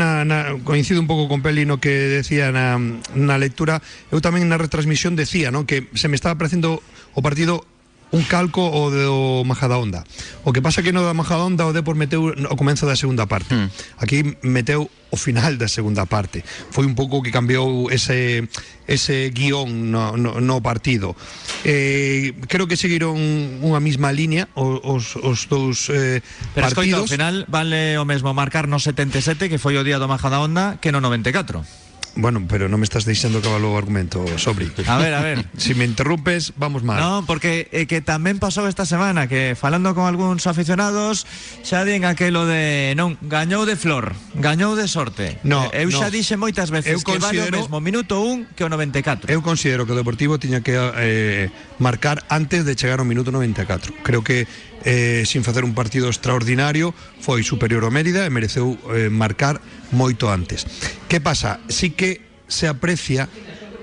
[0.64, 2.80] coincido un pouco con Peli no que decía na,
[3.12, 6.80] na lectura Eu tamén na retransmisión decía non que se me estaba parecendo
[7.12, 7.68] o partido
[8.12, 10.06] un calco o do Majadahonda.
[10.46, 13.52] O que pasa que no da Majadahonda o Depor meteu o comenzo da segunda parte.
[13.54, 13.68] Hmm.
[13.98, 16.44] Aquí meteu o final da segunda parte.
[16.46, 18.48] Foi un pouco que cambiou ese,
[18.88, 21.16] ese guion no, no, no partido.
[21.64, 23.16] Eh, Creo que seguiron
[23.64, 26.20] unha mesma línea os, os, os dous eh,
[26.54, 27.12] Pero escoita, ao partidos.
[27.12, 31.00] final vale o mesmo marcar no 77 que foi o día do Majadahonda que no
[31.00, 31.85] 94.
[32.16, 34.72] Bueno, pero non me estás deixando acabar o argumento, Sobri.
[34.88, 35.44] A ver, a ver.
[35.60, 36.96] Si me interrumpes, vamos mal.
[36.96, 41.28] No, porque eh, que tamén pasou esta semana que falando con algúns aficionados
[41.68, 45.44] xa din aquelo de non, gañou de flor, gañou de sorte.
[45.44, 46.00] No, eu no.
[46.00, 49.28] xa dixe moitas veces Eu que vale o considero- mesmo minuto 1 que o 94.
[49.28, 51.52] Eu considero que o Deportivo tiña que eh,
[51.84, 53.92] marcar antes de chegar ao minuto 94.
[54.08, 54.48] Creo que
[54.86, 59.58] eh, sin facer un partido extraordinario, foi superior ao Mérida e mereceu eh, marcar
[59.90, 60.64] moito antes.
[61.10, 61.60] Que pasa?
[61.68, 63.28] Si que se aprecia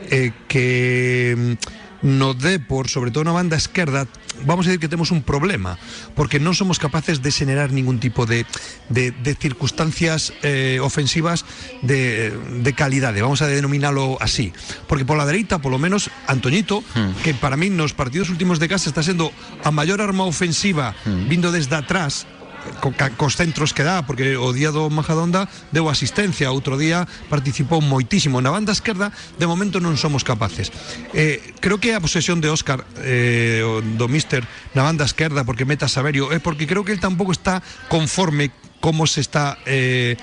[0.06, 4.06] eh, que mm, no Depor, sobre todo na banda esquerda,
[4.44, 5.78] vamos a decir que temos un problema,
[6.18, 8.44] porque non somos capaces de xenerar ningún tipo de,
[8.90, 11.46] de, de circunstancias eh, ofensivas
[11.82, 14.52] de, de calidade, vamos a denominalo así.
[14.90, 16.82] Porque pola dereita, polo menos, Antoñito,
[17.22, 19.30] que para mí nos partidos últimos de casa está sendo
[19.62, 20.94] a maior arma ofensiva
[21.30, 22.26] vindo desde atrás,
[22.80, 27.82] co, cos centros que dá, porque o día do Majadonda deu asistencia, outro día participou
[27.82, 28.40] moitísimo.
[28.40, 30.70] Na banda esquerda, de momento non somos capaces.
[31.12, 33.62] Eh, creo que a posesión de Óscar eh,
[33.96, 37.62] do Míster na banda esquerda, porque meta Saverio, é porque creo que él tampouco está
[37.88, 39.58] conforme como se está...
[39.66, 40.16] Eh,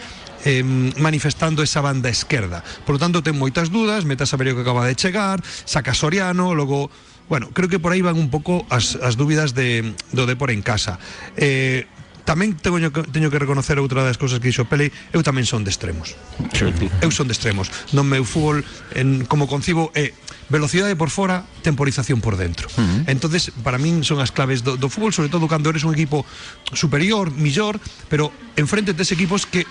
[0.45, 2.63] eh, manifestando esa banda esquerda.
[2.87, 6.87] Por lo tanto, ten moitas dudas, meta Saverio que acaba de chegar, saca Soriano, logo
[7.29, 10.65] Bueno, creo que por aí van un pouco as, as dúbidas de, do Depor en
[10.65, 10.97] casa.
[11.37, 11.85] Eh,
[12.29, 15.65] tamén teño que, teño que reconocer outra das cousas que dixo Pele, eu tamén son
[15.65, 16.13] de extremos.
[16.53, 16.69] Sí.
[17.01, 17.73] Eu son de extremos.
[17.89, 18.61] No meu fútbol,
[18.93, 20.13] en, como concibo, é
[20.49, 22.67] velocidade por fora, temporización por dentro.
[22.77, 23.03] Uh -huh.
[23.07, 26.25] Entonces, para min son as claves do, do fútbol, sobre todo cando eres un equipo
[26.73, 29.65] superior, millor, pero enfrente tes equipos que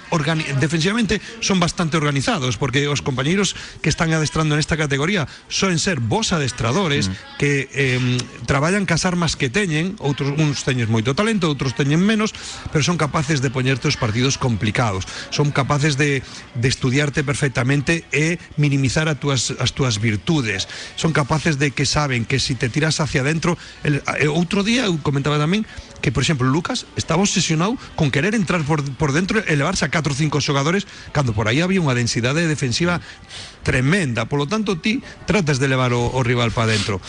[0.63, 6.31] defensivamente son bastante organizados, porque os compañeiros que están adestrando nesta categoría soen ser vos
[6.31, 7.37] adestradores uh -huh.
[7.43, 7.99] que eh,
[8.47, 12.31] traballan cas armas que teñen, outros uns teñen moito talento, outros teñen menos,
[12.71, 15.05] pero son capaces de poñerte os partidos complicados.
[15.35, 16.23] Son capaces de,
[16.55, 20.68] de estudiarte perfectamente e minimizar a túas, as túas virtudes.
[20.97, 23.57] Son capaces de que saben que si te tiras hacia adentro...
[23.83, 25.67] El, eh, outro día comentaba tamén
[26.01, 30.13] que, por exemplo, Lucas estaba obsesionado con querer entrar por, por dentro elevarse a 4
[30.13, 33.03] ou 5 xogadores cando por aí había unha densidade defensiva
[33.67, 34.31] tremenda.
[34.31, 37.03] Por lo tanto, ti tratas de elevar o, o rival para dentro.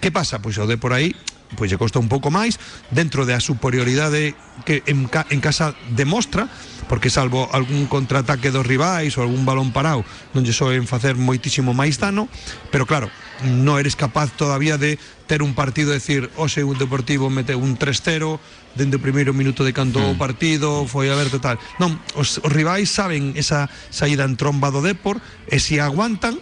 [0.00, 0.38] Que pasa?
[0.38, 1.16] Pois o de por aí
[1.54, 2.58] pois lle costa un pouco máis
[2.90, 4.34] dentro da superioridade
[4.66, 6.50] que en, ca, en casa demostra
[6.90, 10.02] porque salvo algún contraataque dos rivais ou algún balón parado
[10.34, 12.26] non lle soen facer moitísimo máis dano
[12.74, 13.06] pero claro,
[13.46, 14.98] non eres capaz todavía de
[15.30, 19.62] ter un partido e decir hoxe un Deportivo mete un 3-0 dende o primeiro minuto
[19.62, 20.18] de canto o mm.
[20.18, 24.82] partido foi a ver tal non, os, os rivais saben esa saída en tromba do
[24.82, 26.38] Depor e se aguantan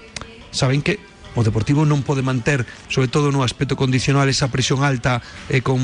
[0.48, 0.96] saben que
[1.35, 5.20] o Deportivo non pode manter, sobre todo no aspecto condicional, esa presión alta
[5.51, 5.79] eh, con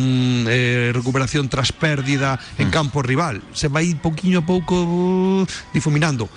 [0.46, 3.42] eh, recuperación tras pérdida en campo rival.
[3.52, 5.42] Se vai pouquiño a pouco uh,
[5.74, 6.30] difuminando.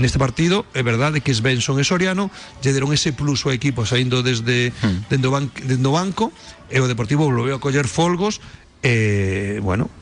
[0.00, 2.32] Neste partido, é verdade que Svensson e Soriano
[2.64, 5.12] lle deron ese plus ao equipo saindo desde, mm.
[5.12, 6.32] dende, o ban dende o banco
[6.72, 8.40] e o Deportivo volveu a coller folgos
[8.80, 9.92] e, bueno,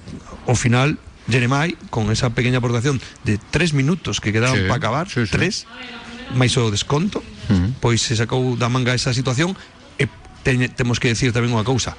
[0.46, 0.94] ao final
[1.26, 5.30] Jeremai, con esa pequeña aportación de tres minutos que quedaban Sí, para acabar, sí, sí.
[5.30, 5.66] tres,
[6.34, 7.22] máis o desconto,
[7.82, 9.54] pois se sacou da manga esa situación
[9.98, 10.06] e
[10.46, 11.94] teñe, temos que decir tamén unha cousa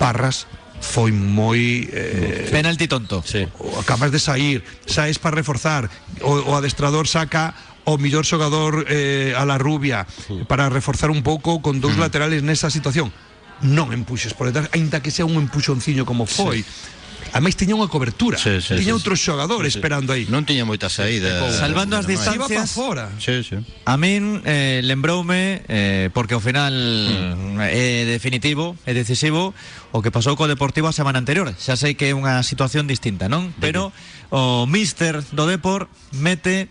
[0.00, 0.48] Parras
[0.84, 3.22] foi moi eh, Penalti tonto.
[3.24, 3.46] Sí.
[3.60, 5.88] o- capaz de sair saes para reforzar
[6.20, 10.08] o, o adestrador saca o millor xogador eh, a la rubia
[10.48, 13.12] para reforzar un pouco con dous laterales nesa situación.
[13.62, 16.64] Non empuxes por detrás aínda que sea un empuxonciño como foi
[17.34, 19.82] Ademais tiña unha cobertura Sí, sí, tiña sí, outros xogadores Sí.
[19.82, 21.42] esperando aí Non tiña moita saída.
[21.50, 22.06] Salvando as.
[22.06, 22.70] Se iba para distancias.
[22.70, 23.58] fora Sí, sí.
[23.84, 26.70] A min eh, lembroume eh, porque ao final
[27.58, 29.50] é definitivo, é decisivo
[29.90, 31.50] o que pasou co Deportivo a semana anterior.
[31.58, 33.50] Xa sei que é unha situación distinta, non?
[33.58, 33.90] Pero
[34.30, 36.70] o míster do Depor mete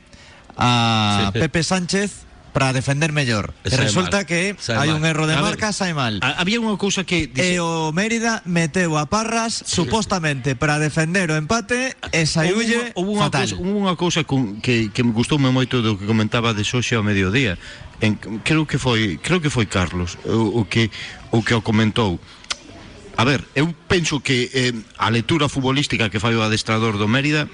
[0.56, 1.44] a Sí.
[1.44, 2.24] Pepe Sánchez
[2.54, 3.52] para defender mellor.
[3.66, 4.30] E E resulta mal.
[4.30, 5.02] que Sae hai mal.
[5.02, 6.22] un erro de A ver, marca, sae mal.
[6.22, 11.36] Ha- Había unha cousa que E o Mérida meteu a Parras supostamente para defender o
[11.36, 13.50] empate e saiulle Houve unha fatal.
[13.58, 17.58] houve unha cousa que, que me gustoume moito do que comentaba de Xoxe ao mediodía.
[18.06, 20.94] En, creo que foi, creo que foi Carlos o, o que
[21.34, 22.22] o que o comentou.
[23.18, 27.46] A ver, eu penso que eh, a lectura futbolística que fai o adestrador do Mérida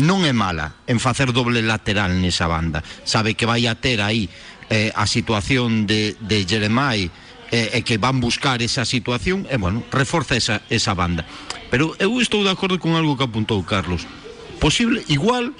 [0.00, 2.80] non é mala en facer doble lateral nesa banda.
[3.04, 4.30] Sabe que vai a ter aí
[4.72, 7.12] eh, a situación de, de Jeremai
[7.52, 11.28] eh, e que van buscar esa situación e, bueno, reforza esa, esa banda.
[11.68, 14.08] Pero eu estou de acordo con algo que apuntou Carlos.
[14.56, 15.52] Posible, igual,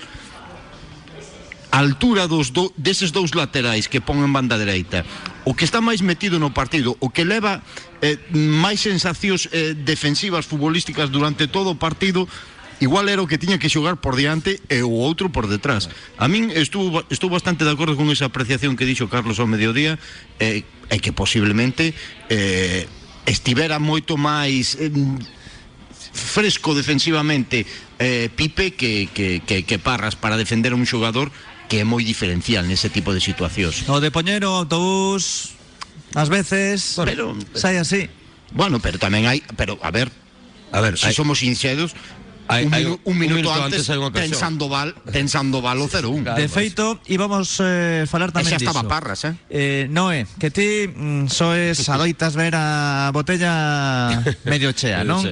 [1.72, 5.09] a altura dos do, deses dous laterais que pon en banda dereita
[5.49, 7.64] o que está máis metido no partido o que leva
[8.05, 12.28] eh, máis sensacións eh, defensivas futbolísticas durante todo o partido
[12.83, 15.87] igual era o que tiña que xogar por diante e o outro por detrás.
[16.18, 20.03] A min estuvo, estou bastante de acordo con esa apreciación que dixo Carlos ao mediodía
[20.43, 21.95] eh, e que posiblemente
[22.26, 22.91] eh,
[23.30, 24.91] estivera moito máis eh,
[26.12, 27.64] fresco defensivamente
[27.99, 31.30] eh, Pipe que, que, que, que Parras para defender a un xogador
[31.70, 33.87] que é moi diferencial nese tipo de situacións.
[33.89, 35.55] O de poñer o autobús
[36.12, 38.11] ás veces Pero- sai así.
[38.53, 40.12] Bueno, pero tamén hai, pero a ver,
[40.72, 41.97] A ver, si hai- somos sinceros,
[42.53, 46.36] Hai- un, minu- un un minuto, minuto antes, antes ten Sandoval, ten Sandoval o 0-1.
[46.36, 48.92] De feito, íbamos eh, falar tamén xa estaba diso.
[48.92, 49.32] Parras, eh?
[49.48, 54.20] Eh, Noé, que ti mm, soes adoitas ver a botella
[54.53, 55.24] medio chea, non?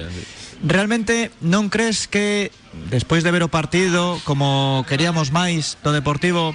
[0.61, 2.53] Realmente non crees que
[2.93, 6.53] despois de ver o partido como queríamos máis do Deportivo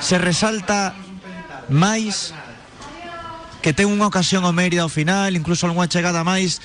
[0.00, 0.92] se resalta
[1.72, 2.32] máis
[3.64, 6.62] que ten unha ocasión o Mérida ao final, incluso algunha chegada máis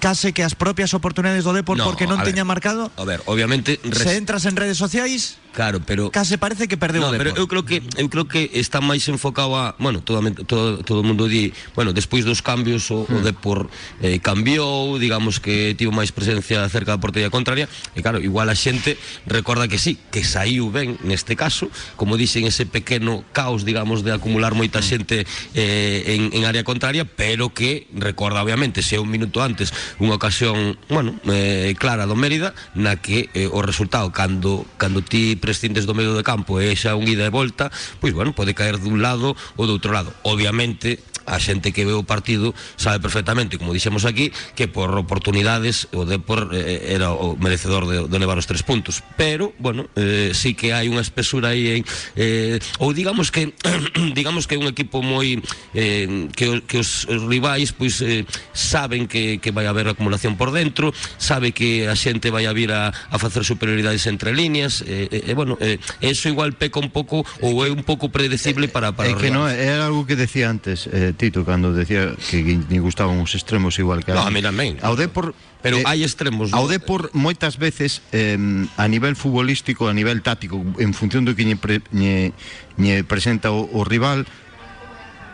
[0.00, 2.32] case que as propias oportunidades do Depor No, porque non a ver.
[2.34, 2.90] tiña marcado?
[2.96, 7.06] A ver, obviamente res- Se entras en redes sociais, Claro, pero case parece que perdeu
[7.06, 7.38] o No, pero Depor.
[7.38, 10.18] eu creo que eu creo que está máis enfocado a, bueno, todo
[10.50, 13.70] todo todo o mundo di, bueno, despois dos cambios o, o Depor
[14.02, 18.58] eh, cambiou, digamos que tivo máis presencia cerca da portería contraria, e claro, igual a
[18.58, 18.98] xente
[19.30, 24.10] recorda que sí, que saiu ben neste caso, como dixen ese pequeno caos, digamos, de
[24.10, 25.22] acumular moita xente
[25.54, 29.70] eh, en, en área contraria, pero que recorda obviamente se é un minuto antes
[30.02, 35.38] unha ocasión, bueno, eh, clara do Mérida, na que eh, o resultado cando cando ti
[35.44, 37.68] prescindes do medio de campo e xa un ida e volta,
[38.00, 40.08] pois bueno, pode caer dun lado ou do outro lado.
[40.24, 45.88] Obviamente, a xente que ve o partido sabe perfectamente, como dixemos aquí, que por oportunidades
[45.92, 49.02] o Depor eh, era o merecedor de, de levar os tres puntos.
[49.16, 51.82] Pero, bueno, eh, sí que hai unha espesura aí en,
[52.14, 53.56] eh, ou digamos que
[54.18, 55.40] digamos que é un equipo moi
[55.72, 60.92] eh, que, que os, rivais pois eh, saben que, que vai haber acumulación por dentro,
[61.16, 65.30] sabe que a xente vai a vir a, a facer superioridades entre líneas, e eh,
[65.30, 69.08] eh, bueno, eh, eso igual peca un pouco ou é un pouco predecible para, para
[69.08, 72.80] É os que non, era algo que decía antes eh, Tito cando decía que lle
[72.82, 74.42] gustaban os extremos igual que no, a mí.
[74.42, 74.72] No, a mí tamén.
[74.82, 75.32] Ao Depor
[75.64, 76.52] Pero eh, hai extremos.
[76.52, 76.70] Ao no?
[76.70, 78.36] Depor moitas veces eh,
[78.76, 82.36] a nivel futbolístico, a nivel táctico, en función do que lle, pre, lle,
[82.76, 84.28] lle presenta o, o rival,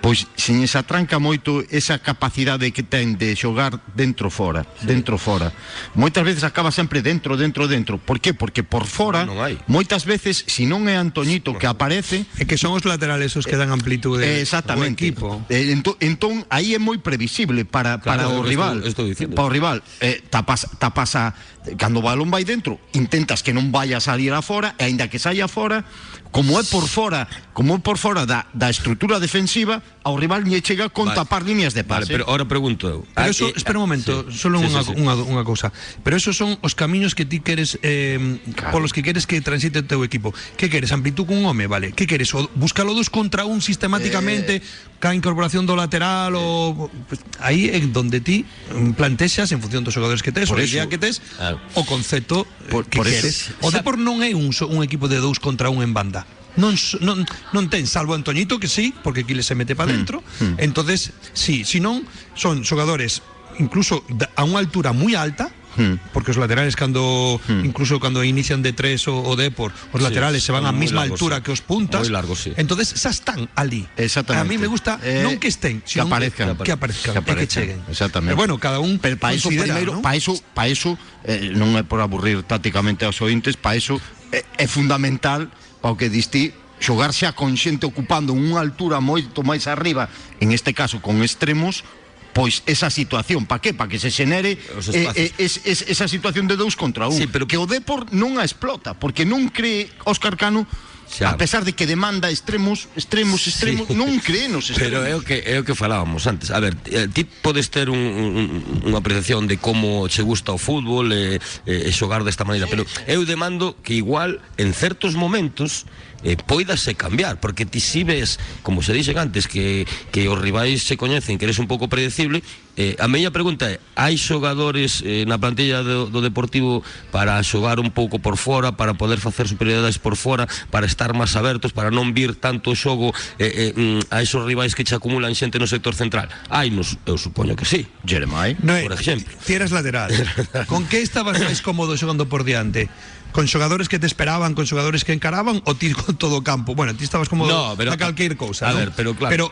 [0.01, 4.89] pois se lle se atranca moito esa capacidade que ten de xogar dentro fora, sí.
[4.89, 5.53] dentro fora.
[5.93, 8.01] Moitas veces acaba sempre dentro, dentro, dentro.
[8.01, 8.33] Por qué?
[8.33, 9.61] Porque por fora, Non hai.
[9.69, 13.61] moitas veces, se non é Antoñito que aparece, É que son os laterales os que
[13.61, 15.05] dan amplitude Eh, Exactamente.
[15.05, 15.27] ao equipo.
[15.53, 18.81] Eh, ento, entón aí é moi previsible para, para Claro, é o rival.
[18.89, 19.29] estou- estou.
[19.37, 21.37] Para o rival, eh, tapas, tapas a
[21.77, 25.21] cando o balón vai dentro, intentas que non vaya a salir afora e aínda que
[25.21, 25.85] saia fora,
[26.31, 30.63] como é por fora, como é por fora da, da estrutura defensiva, ao rival lle
[30.63, 31.19] chega con Vale.
[31.19, 32.13] tapar líneas de Vale, pase.
[32.15, 33.03] pero ahora pregunto eu.
[33.15, 34.39] Pero Ah, eso, eh, espera un momento, sí.
[34.39, 35.01] solo Sí, unha, sí, sí.
[35.03, 35.75] unha, unha cousa.
[36.07, 38.79] Pero esos son os camiños que ti queres eh, Claro.
[38.79, 40.31] polos que queres que transite o teu equipo.
[40.55, 40.95] Que queres?
[40.95, 41.91] Amplitud cun home, vale?
[41.93, 42.31] Que queres?
[42.39, 44.63] O, búscalo dos contra un sistemáticamente,
[45.01, 49.97] ca incorporación do lateral ou pues, aí é donde ti mm, plantexas en función dos
[49.97, 51.57] xogadores que tes, Por o idea que tes, Claro.
[51.75, 53.57] o concepto eh, Por- que por queres.
[53.65, 56.29] O Depor non é un, un equipo de dous contra un en banda.
[56.61, 57.25] Non, non,
[57.57, 60.21] non ten salvo Antoñito que sí, porque Quiles se mete para dentro.
[60.61, 62.05] Entonces, sí, si non
[62.37, 63.25] son xogadores
[63.57, 64.05] incluso
[64.37, 66.03] a unha altura moi alta, Hmm.
[66.13, 70.43] porque os laterales cando incluso cando inician de tres o, o Depor, os Sí, laterales
[70.43, 71.43] se van moi mesma largos, altura sí.
[71.47, 72.03] que os puntas.
[72.03, 72.51] Moi largos, sí.
[72.59, 73.87] Entonces xa están ali.
[73.95, 74.43] Exactamente.
[74.43, 76.59] A mí me gusta Eh, non que estén, que sino aparezcan.
[76.59, 77.79] que aparezcan, Que e que aparezcan, cheguen.
[77.87, 78.35] exactamente.
[78.35, 79.79] Pero bueno, cada un Pero para eso considera, ¿no?
[79.79, 84.03] primeiro, para eso, para eso eh, non é por aburrir tácticamente aos ointes, para eso
[84.35, 85.49] é, é fundamental
[85.79, 86.51] para o que distí
[86.81, 90.09] xogar xa con xente ocupando unha altura moito máis arriba,
[90.41, 91.85] en este caso con extremos,
[92.33, 93.75] pois esa situación, para que?
[93.75, 97.27] Para que se xenere eh, eh, es, es, esa situación de dous contra un, Sí,
[97.27, 100.65] pero- que o Depor non a explota, porque non cree Óscar Cano
[101.11, 101.35] Xa.
[101.35, 103.99] a pesar de que demanda extremos, extremos, extremos, Sí.
[103.99, 104.95] non cree nos extremos.
[104.95, 106.55] Pero é o que é o que falábamos antes.
[106.55, 108.47] A ver, eh, ti podes ter un, un,
[108.87, 112.87] unha apreciación de como che gusta o fútbol e, e, e xogar desta maneira, pero
[113.11, 115.83] eu demando que igual en certos momentos
[116.25, 120.83] eh, poidase cambiar, porque ti si ves, como se dixen antes, que, que os rivais
[120.83, 122.43] se coñecen, que eres un pouco predecible,
[122.77, 126.81] eh, a miña pregunta é, hai xogadores eh, na plantilla do, do Deportivo
[127.13, 131.37] para xogar un pouco por fora, para poder facer superioridades por fora, para estar máis
[131.37, 134.97] abertos, para non vir tanto o xogo eh, eh, mm, a esos rivais que che
[134.97, 136.33] acumulan xente no sector central?
[136.49, 137.85] Hai nos, eu supoño que sí.
[138.07, 138.57] Jeremiah.
[138.65, 139.29] No, por exemplo.
[139.45, 140.15] Ti eras lateral.
[140.71, 142.89] con que estabas máis cómodo xogando por diante?
[143.33, 146.75] Con xogadores que te esperaban, con xogadores que encaraban ou ti con todo o campo?
[146.75, 148.79] Bueno, ti estabas cómodo No, pero- a calqueir cousa, a ¿no?
[148.83, 149.31] ver, pero claro.
[149.31, 149.47] Pero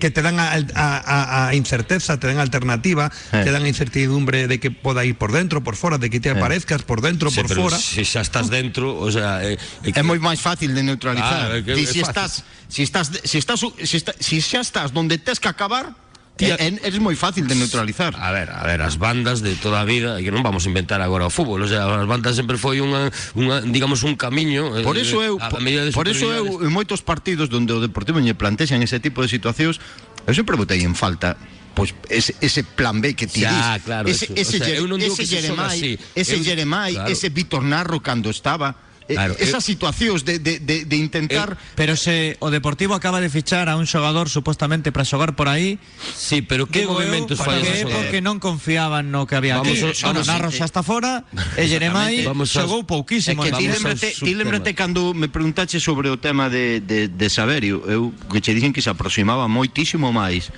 [0.00, 3.40] que te dan a, a, a incerteza, te dan alternativa, Eh.
[3.44, 6.82] te dan incertidumbre de que poda ir por dentro, por fora, de que te aparezcas
[6.82, 7.78] por dentro, Sí, por pero fora.
[7.78, 11.48] se xa estás dentro, o sea, eh, eh, É moi máis fácil de neutralizar.
[11.48, 12.04] Claro, é que é si, fácil.
[12.04, 12.30] estás,
[12.68, 15.96] si estás si estás si, está, si xa estás donde tes que acabar,
[16.40, 18.16] Tía- é, é- eres moi fácil de neutralizar.
[18.16, 20.68] A ver, a ver, as bandas de toda a vida, e que non vamos a
[20.72, 24.80] inventar agora o fútbol, o sea, as bandas sempre foi unha, unha digamos, un camiño
[24.80, 28.16] eh, Por eso eu, a, a por, eso eu en moitos partidos onde o Deportivo
[28.18, 29.78] lle plantexan ese tipo de situacións,
[30.24, 31.36] eu sempre botei en falta
[31.74, 34.34] pois ese, ese plan B que ti Xa, claro, ese, eso.
[34.34, 37.12] O ese, sea, non digo ese Jeremai, ese Jeremai, claro.
[37.12, 41.96] ese Víctor Narro cando estaba eh, Claro, esas situacións de, de, de, de intentar Pero
[41.96, 45.78] se o Deportivo acaba de fichar a un xogador supostamente para xogar por aí,
[46.14, 49.82] Sí, pero que movimentos fai que porque non confiaban no que había Vamos aquí.
[49.82, 51.24] a- Bueno, vamos a- Narro xa está fora
[51.58, 53.42] e Jeremai xogou É pouquísimo.
[53.42, 54.38] que ti lembrate, ao ti subtema.
[54.46, 58.70] lembrate cando me preguntache sobre o tema de, de, de Saberio Eu que che dixen
[58.74, 60.48] que se aproximaba moitísimo máis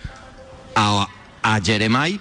[0.76, 1.08] a,
[1.42, 2.20] a Jeremai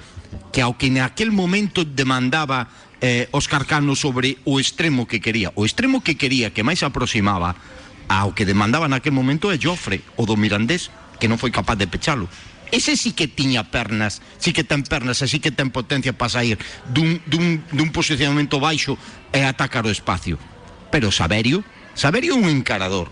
[0.52, 2.68] Que ao que naquel momento demandaba
[3.02, 5.52] eh, Óscar Cano sobre o extremo que quería.
[5.58, 7.58] O extremo que quería que máis aproximaba
[8.08, 11.90] ao que demandaba naquel momento é Jofre, o do Mirandés, que non foi capaz de
[11.90, 12.30] pechalo.
[12.72, 16.56] Ese sí que tiña pernas, sí que ten pernas, así que ten potencia para sair
[16.88, 18.96] dun, dun, dun posicionamento baixo
[19.36, 20.40] e atacar o espacio.
[20.88, 23.12] Pero Saberio, Saberio é un encarador.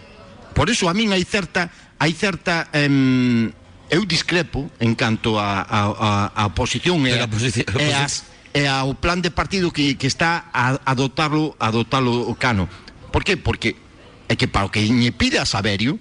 [0.55, 3.51] Por eso a min hai certa, hai certa em,
[3.91, 8.23] eu discrepo en canto a, a, a, a posición e, a, posición, e as,
[8.59, 12.67] e ao plan de partido que, que está a adoptarlo adoptalo o Cano.
[13.15, 13.39] Por que?
[13.39, 13.79] Porque
[14.27, 15.95] é que para o que lle pide a Saberio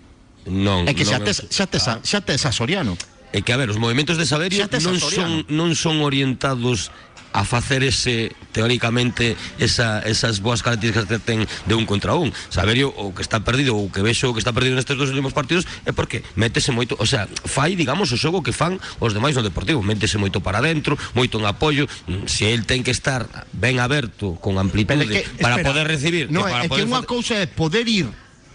[0.49, 2.97] Non, é que xa non tes, xa tes, a, xa tes a Soriano.
[3.29, 6.89] É que, a ver, os movimentos de Saberio Xa non a son, non son orientados
[7.33, 12.33] a facer ese, teóricamente, esa, esas boas características que ten de un contra un.
[12.49, 15.33] Saberio, o que está perdido, ou que vexo o que está perdido nestes dos últimos
[15.37, 19.37] partidos, é porque métese moito, o sea, fai, digamos, o xogo que fan os demais
[19.37, 23.29] no Deportivo, métese moito para dentro, moito en apoio, Mm, se el ten que estar
[23.53, 26.87] ben aberto, con amplitude, que- para espera, poder recibir, No, que para é que poder
[26.89, 28.07] unha facer- cousa é poder ir,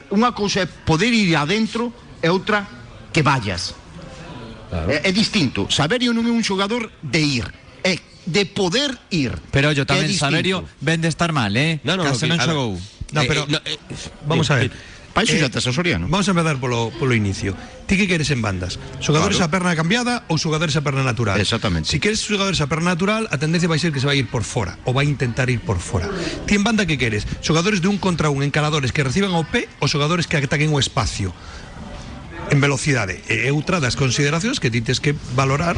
[0.10, 2.66] unha cousa é poder ir adentro e outra
[3.14, 3.78] que vayas.
[4.70, 4.90] Claro.
[4.90, 5.70] É, é distinto.
[5.70, 7.46] Saberio non é un xogador de ir,
[7.86, 9.38] é de poder ir.
[9.52, 10.32] Pero yo Que é tamén distinto.
[10.32, 11.80] Saberio ven de estar mal, eh?
[11.84, 12.80] No, no, non a ver, xogou.
[13.14, 13.78] No, Eh, pero- eh, no, eh,
[14.26, 14.72] Vamos a ver.
[15.14, 16.10] Para iso Eh, xa tes a Soriano.
[16.10, 17.54] Vamos a empezar polo, polo inicio.
[17.86, 18.82] Ti que queres en bandas?
[18.98, 19.46] Xogadores Claro.
[19.46, 21.38] a perna cambiada ou xogadores a perna natural?
[21.38, 21.86] Exactamente.
[21.86, 24.42] Si queres xogadores a perna natural, a tendencia vai ser que se vai ir por
[24.42, 26.10] fora ou vai intentar ir por fora.
[26.50, 27.30] Ti en banda que queres?
[27.46, 31.30] Xogadores de un contra un, encaradores que reciban o ou xogadores que ataquen o espacio?
[32.52, 33.22] En velocidade.
[33.30, 33.96] E outra das
[34.60, 35.78] que ti tes que valorar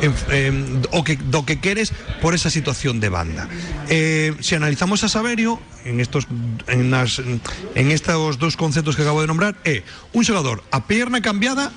[0.00, 1.92] en, o que, do que queres
[2.22, 3.48] por esa situación de banda.
[3.88, 6.26] Eh, se analizamos a Saberio en estos
[6.68, 9.82] en, nas, en estos dos conceptos que acabo de nombrar é
[10.16, 11.74] un xogador a pierna cambiada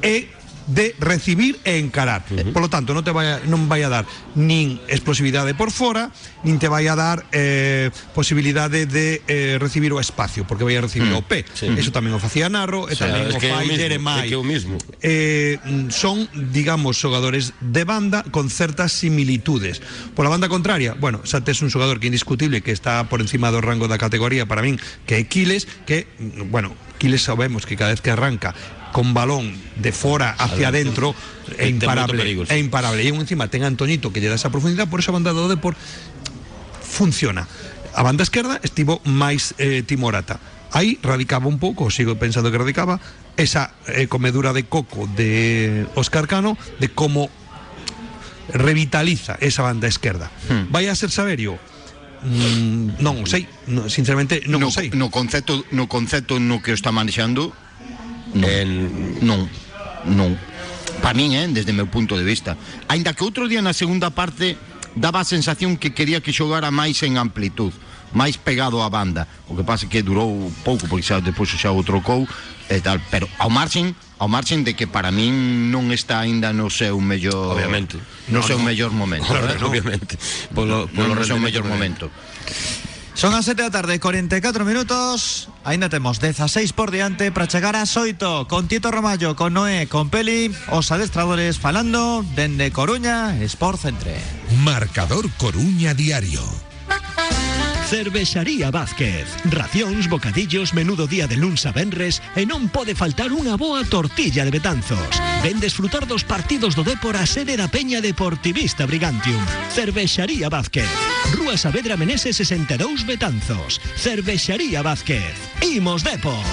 [0.00, 0.30] e
[0.68, 2.28] de recibir e encarar.
[2.28, 2.52] Uh -huh.
[2.52, 4.04] Por lo tanto, non te vai a, non vai a dar
[4.36, 6.12] nin explosividade por fora,
[6.44, 10.84] nin te vai a dar eh, posibilidade de eh, recibir o espacio, porque vai a
[10.84, 11.48] recibir Mm, o pé.
[11.56, 11.66] sí.
[11.72, 14.28] Eso tamén o facía Narro, e O sea, tamén es o fai Jeremai.
[14.44, 14.76] mismo.
[15.00, 15.56] Eh,
[15.88, 19.80] son, digamos, xogadores de banda con certas similitudes.
[20.12, 23.48] Por la banda contraria, bueno, xa tes un xogador que indiscutible que está por encima
[23.48, 24.76] do rango da categoría para min,
[25.08, 28.52] que é Quiles, que, mm, bueno, Quiles sabemos que cada vez que arranca
[28.92, 31.14] con balón de fora hacia adentro
[31.56, 32.20] Ten moito imparable,
[32.52, 33.00] é imparable.
[33.00, 35.72] E encima ten a Antoñito que lle dá esa profundidade, por esa banda do Depor
[36.84, 37.48] funciona.
[37.96, 40.36] A banda esquerda estivo máis eh, Timorata.
[40.76, 43.00] Aí radicaba un pouco, sigo pensando que radicaba,
[43.40, 47.32] esa eh, comedura de coco de Óscar Cano de como
[48.52, 50.28] revitaliza esa banda esquerda.
[50.52, 50.68] Hmm.
[50.68, 51.56] Vai a ser Saberio?
[52.18, 54.90] Mm, non o sei, no, sinceramente non no, o sei.
[54.90, 57.54] no concepto no concepto no que está manexando
[58.34, 59.40] non, En- non,
[60.04, 60.30] non.
[61.14, 62.52] Min, eh, desde meu punto de vista.
[62.92, 64.58] Ainda que outro día na segunda parte
[64.98, 67.72] daba a sensación que quería que xogara máis en amplitud,
[68.12, 69.24] máis pegado á banda.
[69.48, 72.28] O que pasa é que durou pouco porque xa depois xa o trocou
[72.68, 76.68] e tal, pero ao marxen ao marxen de que para min non está aínda no
[76.68, 77.96] seu mellor Obviamente.
[78.28, 78.66] no, No, seu no.
[78.68, 79.30] mellor momento.
[79.32, 79.56] Eh?
[79.64, 80.18] obviamente.
[80.52, 82.10] Polo, polo no seu mellor momento.
[83.18, 87.82] Son as 7 da tarde, 44 minutos Ainda temos 16 por diante para chegar a
[87.82, 94.22] Soito Con Tito Romallo, con Noé, con Peli Os adestradores falando Dende Coruña, Sport Centre
[94.62, 96.67] Marcador Coruña Diario.
[97.88, 99.24] Cervexaría Vázquez.
[99.48, 104.44] Racións, bocadillos, menudo día de luns a venres e non pode faltar unha boa tortilla
[104.44, 105.08] de Betanzos.
[105.40, 109.40] Ven desfrutar dos partidos do Depor a sede da Peña Deportivista Brigantium.
[109.72, 110.84] Cervexaría Vázquez.
[111.32, 113.80] Rúa Saavedra Menese 62 Betanzos.
[113.96, 115.32] Cervexaría Vázquez.
[115.64, 116.44] Imos Depor.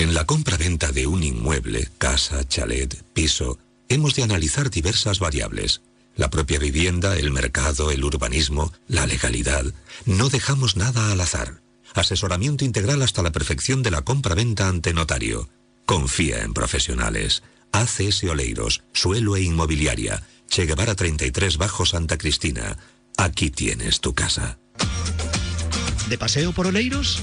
[0.00, 3.60] En la compra-venta de un inmueble, casa, chalet, piso,
[3.92, 5.84] hemos de analizar diversas variables.
[6.20, 9.64] La propia vivienda, el mercado, el urbanismo, la legalidad.
[10.04, 11.62] No dejamos nada al azar.
[11.94, 15.48] Asesoramiento integral hasta la perfección de la compra-venta ante notario.
[15.86, 17.42] Confía en profesionales.
[17.72, 20.22] ACS Oleiros, Suelo e Inmobiliaria.
[20.46, 22.76] Che Guevara 33 Bajo Santa Cristina.
[23.16, 24.58] Aquí tienes tu casa.
[26.10, 27.22] ¿De paseo por Oleiros?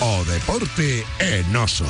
[0.00, 1.84] O deporte en oso.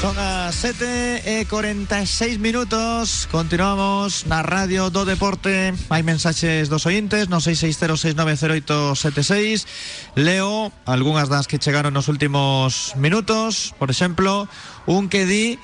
[0.00, 3.28] Son as 7 e 46 minutos.
[3.28, 5.76] Continuamos na Radio do Deporte.
[5.92, 9.68] Hai mensaxes dos ointes No 660690876
[10.16, 13.76] Leo algunhas das que chegaron nos últimos minutos.
[13.76, 14.48] Por exemplo,
[14.88, 15.60] un que di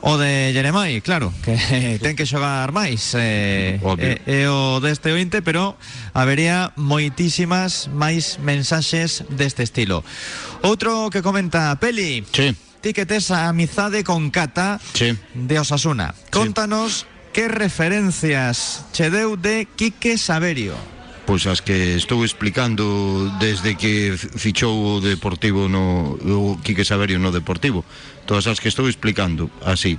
[0.00, 4.14] O de Jeremai, claro, que ten que xogar máis eh, Obvio.
[4.14, 5.74] eh, E o deste ointe, pero
[6.14, 10.06] habería moitísimas máis mensaxes deste estilo
[10.62, 12.54] Outro que comenta Peli sí.
[12.78, 15.18] Ti que tes a amizade con Cata sí.
[15.34, 17.06] de Osasuna Contanos sí.
[17.34, 20.78] que referencias che deu de Quique Saberio
[21.28, 27.28] pois as que estou explicando desde que fichou o Deportivo no o Quique Saberio no
[27.28, 27.84] Deportivo
[28.28, 29.96] todas as que estou explicando, así.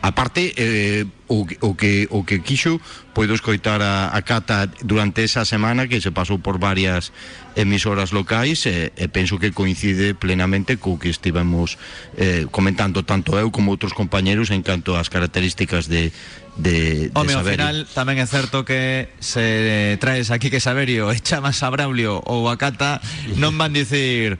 [0.00, 2.78] A parte, eh, o, o, que, o que quixo,
[3.16, 7.10] poido escoitar a, a Cata durante esa semana que se pasou por varias
[7.58, 11.82] emisoras locais e, e penso que coincide plenamente co que estivemos
[12.14, 16.14] eh, comentando tanto eu como outros compañeros en canto ás características de,
[16.54, 17.66] de, de Home, Saberio.
[17.66, 22.22] ao final tamén é certo que se traes aquí que Saberio e chamas a Braulio
[22.22, 23.02] ou a Cata
[23.34, 24.38] non van dicir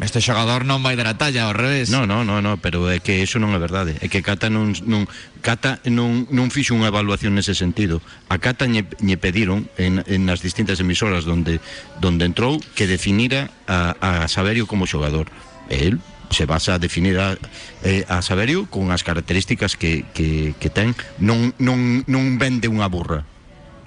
[0.00, 1.92] este xogador non vai dar a talla ao revés.
[1.92, 4.00] No, no, no, no, pero é que eso non é verdade.
[4.00, 5.04] É que Cata non non
[5.44, 8.00] Cata non non fixo unha evaluación nese sentido.
[8.32, 11.60] A Cata lle, lle pediron en, en distintas emisoras donde
[12.00, 15.28] donde entrou que definira a, a Saberio como xogador.
[15.68, 17.36] El se basa a definir a,
[17.82, 22.86] eh, a Saberio con as características que, que, que ten non, non, non vende unha
[22.86, 23.26] burra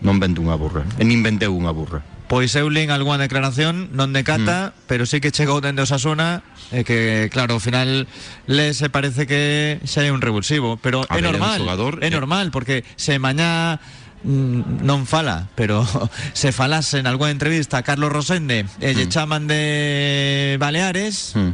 [0.04, 4.24] non vende unha burra e nin vendeu burra Pois eu lin algunha declaración non de
[4.26, 6.42] Cata, pero sí que chegou dende Osasuna
[6.74, 8.08] e que claro, ao final
[8.50, 12.10] le se parece que xa é un revulsivo, pero A é ver, normal, xogador é
[12.10, 13.78] que- normal porque se mañá
[14.26, 15.84] mm, non fala, pero
[16.34, 21.54] se falase en algunha entrevista a Carlos Rosende e lle chaman de Baleares, Hmm.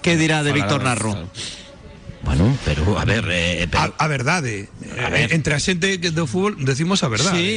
[0.00, 1.12] que dirá de Falará Víctor Narro?
[1.12, 1.28] claro.
[2.26, 4.66] Bueno, pero a ver, eh, pero, A, a verdade.
[4.82, 7.34] Eh, Entre a xente do fútbol decimos a verdade.
[7.38, 7.50] Sí,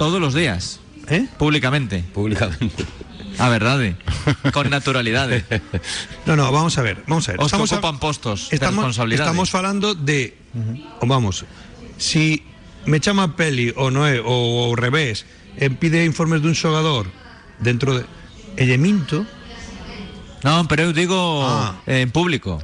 [0.00, 1.26] todos los días, Eh?
[1.38, 2.04] públicamente.
[2.14, 2.84] Públicamente.
[3.38, 3.96] A verdade,
[4.50, 5.44] con naturalidade.
[6.24, 7.40] No, no, vamos a ver, vamos a ver.
[7.44, 9.28] Os que a- ocupan postos de estamos, responsabilidade.
[9.28, 10.32] estamos falando de
[11.00, 11.44] o vamos,
[12.00, 12.40] si
[12.88, 15.28] me chama Peli ou non é ou ao revés,
[15.60, 17.12] e pide informes dun xogador
[17.60, 18.08] dentro de
[18.56, 19.28] e lle minto.
[20.40, 21.76] Non, pero eu digo Ah.
[21.84, 22.56] en público.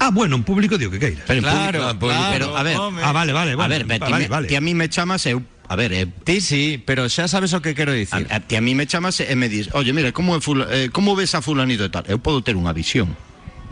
[0.00, 1.20] Ah, bueno, en público digo que queira.
[1.28, 3.04] pero en Claro, público- en público- claro, pero a ver, home.
[3.04, 3.84] Ah, vale, vale, a vale.
[3.84, 4.48] ver, ti, vale, vale.
[4.48, 7.62] ti a mí me chamas eu, a ver, eh, Ti sí, pero xa sabes o
[7.64, 8.26] que quero dicir.
[8.30, 11.16] A, a, a mí me chamas e me dis, oye, mira, como, fula, eh, como
[11.16, 12.04] ves a fulanito e tal?
[12.06, 13.16] Eu podo ter unha visión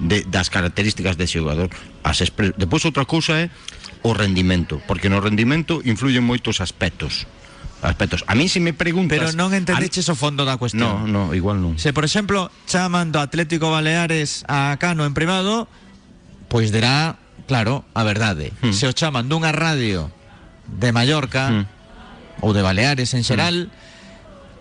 [0.01, 1.69] de, das características dese xogador.
[2.03, 2.57] As expre...
[2.57, 3.53] Depois outra cousa é
[4.03, 7.29] o rendimento, porque no rendimento influyen moitos aspectos.
[7.83, 8.23] Aspectos.
[8.31, 9.19] A mí se me preguntas...
[9.19, 11.11] Pero non a- entendeches o fondo da No, cuestión.
[11.11, 11.77] no, igual non.
[11.83, 15.67] Se, por exemplo, chaman do Atlético Baleares a Cano en privado,
[16.47, 17.19] pois dirá
[17.51, 18.55] claro, a verdade.
[18.63, 18.71] Mm.
[18.73, 20.09] Se o chaman dunha radio
[20.71, 21.65] de Mallorca Mm.
[22.41, 23.69] Ou de Baleares en xeral,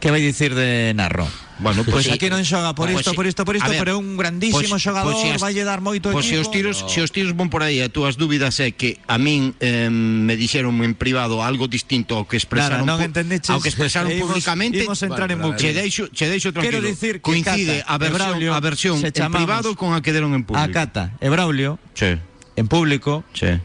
[0.01, 1.29] que vai dicir de Narro?
[1.61, 2.11] Bueno, Pois pois sí.
[2.17, 3.15] aquí non xoga por isto, sí.
[3.15, 5.37] por isto, por isto, A ver, pero é un grandísimo pois- xogador, pois si as-
[5.37, 6.49] vai dar moito Pois se equipo.
[6.49, 9.53] os tiros, se os tiros vão por aí, a túas dúbidas é que a min
[9.61, 13.53] eh, me dixeron en privado algo distinto ao que expresaron Nada, non entendeches.
[13.53, 14.81] ao que expresaron Imos- públicamente.
[14.81, 15.61] imos entrar en bucle.
[15.61, 16.89] Che deixo, che deixo Quero tranquilo.
[16.89, 20.09] dicir que coincide Cata a e versión, Braulio a versión en privado con a que
[20.17, 20.73] deron en A público.
[20.73, 22.17] Cata e Braulio Che,
[22.57, 23.61] en público che.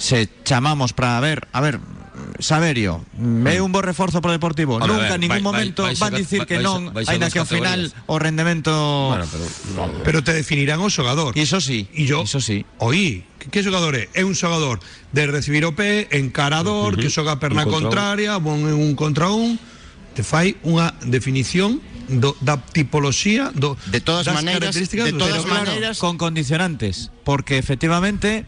[0.00, 1.76] se chamamos para ver, a ver,
[2.38, 3.04] Saberio,
[3.46, 4.78] é un bo reforzo pro Deportivo.
[4.78, 7.32] Nunca ver, en ningún vai- vai- momento vai van dicir vai- que non, aínda nas
[7.32, 8.72] que ao final o rendemento
[9.14, 9.84] Bueno, pero no.
[10.04, 11.32] Pero te definirán o xogador.
[11.36, 12.64] Iso sí, E yo, iso sí.
[12.78, 14.08] oí, que, xogador é?
[14.14, 14.80] É un xogador
[15.12, 17.82] de recibir o pé, encarador, que xoga perna Un contra un.
[17.90, 19.58] contraria, bon un contra un,
[20.16, 25.42] te fai unha definición do, da tipoloxía do, De todas das maneiras, características de todas.
[25.44, 28.46] Claro, maneiras- con condicionantes, porque efectivamente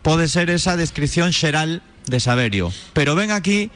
[0.00, 3.70] pode ser esa descripción xeral de Saberio, pero ven aquí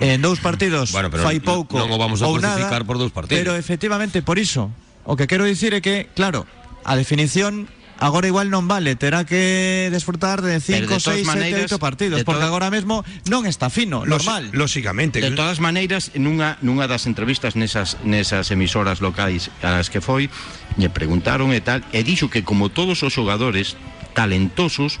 [0.00, 3.14] en dous partidos Bueno, pero fai pouco non o vamos a crucificar nada, por dous
[3.14, 3.38] partidos.
[3.40, 4.68] Pero efectivamente por iso,
[5.06, 6.44] o que quero dicir é que, claro,
[6.84, 7.70] a definición
[8.02, 11.70] agora igual non vale, terá que desfrutar de 5, Pero de todas 6, 7, maneiras,
[11.70, 14.50] 8 partidos, porque toda- agora mesmo non está fino, normal.
[14.50, 15.22] Lóxicamente.
[15.22, 20.26] De todas maneiras, nunha, nunha das entrevistas nesas, nesas emisoras locais as que foi,
[20.74, 23.78] lle preguntaron e tal, e dixo que como todos os xogadores
[24.12, 24.98] talentosos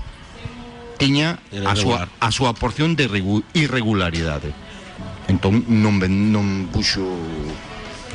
[1.04, 1.28] tiña
[1.68, 4.50] a súa, a súa porción de irregu- irregularidade.
[5.28, 7.04] Entón non, ven- non puxo...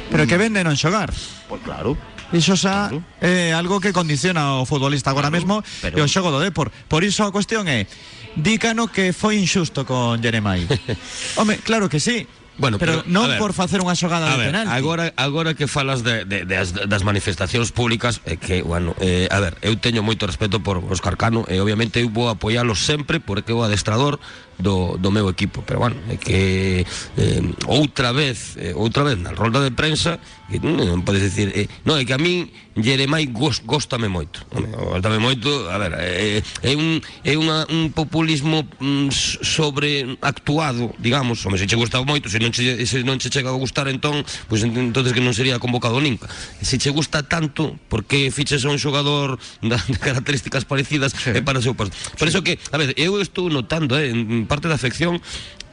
[0.09, 1.13] Pero que vende non xogar.
[1.49, 1.93] Pois claro.
[2.29, 3.01] Iso xa Claro.
[3.25, 6.69] é algo que condiciona ao futbolista agora Claro, mesmo pero- e o xogo do Depor.
[6.89, 7.89] Por iso a cuestión é
[8.37, 10.69] Dícano que foi injusto con Jeremai.
[11.41, 12.29] Home, claro que sí.
[12.59, 14.75] Bueno, pero, pero non ver, por facer unha xogada de ver, penalti.
[14.75, 19.31] Agora agora que falas de, de, de as, das manifestacións públicas é que, bueno, eh,
[19.31, 23.23] a ver, eu teño moito respeto por Óscar Cano e obviamente eu vou apoiálo sempre
[23.23, 24.19] porque o adestrador
[24.59, 25.63] do, do meu equipo.
[25.63, 26.85] Pero bueno, é que
[27.17, 30.19] eh, outra vez eh, outra vez na rolda de prensa
[30.51, 34.45] que mm, non podes dicir eh, non, é que a min Jeremai gost, gostame moito.
[34.49, 39.11] Gostame moito, a ver é, é un, é unha, un populismo mm,
[39.43, 43.57] sobreactuado digamos, home, se che gustaba moito se non che, se non che chega a
[43.57, 46.27] gustar entón pois pues, entonces que non sería convocado nunca.
[46.59, 51.31] Se che gusta tanto, por que fiches a un xogador da, de características parecidas sí.
[51.35, 52.33] eh, para o seu posto por sí.
[52.33, 54.11] iso que, a ver, eu estou notando eh,
[54.49, 55.21] parte da afección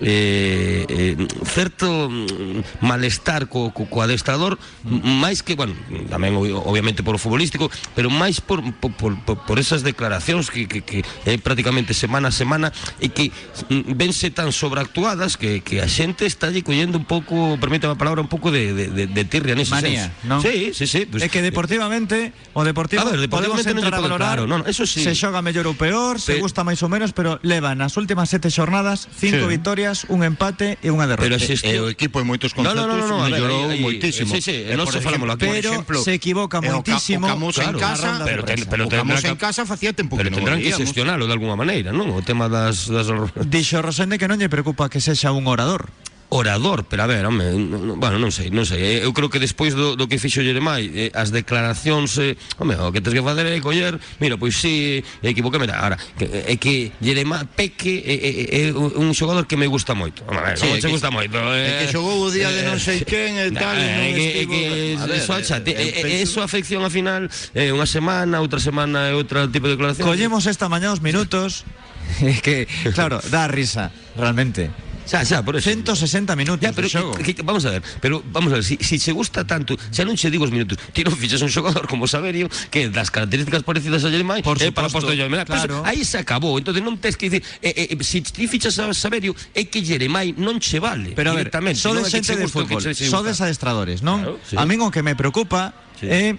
[0.01, 5.72] eh, eh, certo mm, malestar co, co, co adestrador máis que, bueno,
[6.12, 10.84] tamén obviamente por o futbolístico, pero máis por, por, por, por esas declaracións que, que,
[10.84, 12.68] que eh, prácticamente semana a semana
[13.01, 13.32] e que
[13.72, 17.99] mm, vense tan sobreactuadas que, que a xente está lle collendo un pouco, permítame a
[18.01, 20.28] palabra, un pouco de, de, de, de tirria nese Manía, senso.
[20.28, 20.40] Non?
[20.44, 21.09] Sí, sí, sí.
[21.09, 24.44] Pues, é que deportivamente, o deportivo, a ver, deportivamente podemos entrar no a valorar, claro,
[24.44, 25.01] no, no, eso sí.
[25.01, 26.44] se xoga mellor ou peor, se, Pe...
[26.44, 29.57] gusta máis ou menos, pero levan as últimas sete xornadas cinco sí.
[29.57, 31.22] victorias un empate e unha derrota.
[31.26, 33.32] Pero a xestión- E o equipo en moitos No, no, conceptos no, no, a ver,
[33.39, 34.30] mellorou aí- aí- moitísimo.
[34.34, 35.47] sí, sí, E, por falámoslo exemplo, aquí.
[35.47, 37.76] Pero exemplo, se equivoca o Ca- moitísimo O Camos Claro.
[37.76, 40.59] en casa, Pero ten- pero o que- en casa facía tempo Pero que non tendrán
[40.62, 42.11] que xestionalo de alguna maneira, non?
[42.11, 43.07] O tema das, das
[43.47, 45.89] Dixo Rosende que non lle preocupa que sexa un orador.
[46.28, 49.00] orador, pero a ver, home, non, bueno, non sei, non sei.
[49.00, 52.74] Eh, eu creo que despois do, do que fixo Jeremai, eh, as declaracións, eh, home,
[52.74, 56.54] o que tens que facer é coller, mira, pois si, sí, equivócame, ahora, que, é
[56.58, 58.32] que Jeremai Peque é, é,
[58.68, 60.26] é un xogador que me gusta moito.
[60.26, 61.38] Home, a ver, sí, non se gusta moito.
[61.38, 63.94] É, eh, que xogou o día eh, de non sei quen e tal, nah, e
[63.94, 64.50] non que, estivo...
[64.50, 64.62] Que,
[64.98, 66.22] a ver, eso, eh, eh, penso...
[66.26, 70.10] eso afección ao final, eh, unha semana, outra semana, outra tipo de declaración.
[70.10, 71.62] Collemos esta mañá os minutos,
[72.42, 74.86] que, claro, dá risa, realmente.
[75.07, 75.70] Xa, xa, por eso.
[75.70, 77.14] 160 minutos Ya, pero de xogo.
[77.14, 80.02] que, que, vamos a ver, pero vamos a ver, si, si se gusta tanto, xa
[80.02, 83.62] non che digo os minutos, ti non fichas un xogador como Saberio que das características
[83.62, 85.46] parecidas a Jeremai Por é para posto de Jeremai.
[85.46, 85.62] claro.
[85.62, 88.90] Pero aí se acabou, entonces non tes que dicir, eh, eh, si ti fichas a
[88.90, 91.14] Saberio é que Jeremai non che vale.
[91.14, 93.46] Pero a ver, é que xente de fútbol, gusta.
[93.46, 94.26] adestradores, non?
[94.26, 94.59] Claro, sí.
[94.59, 96.07] A min o que me preocupa Sí.
[96.12, 96.36] é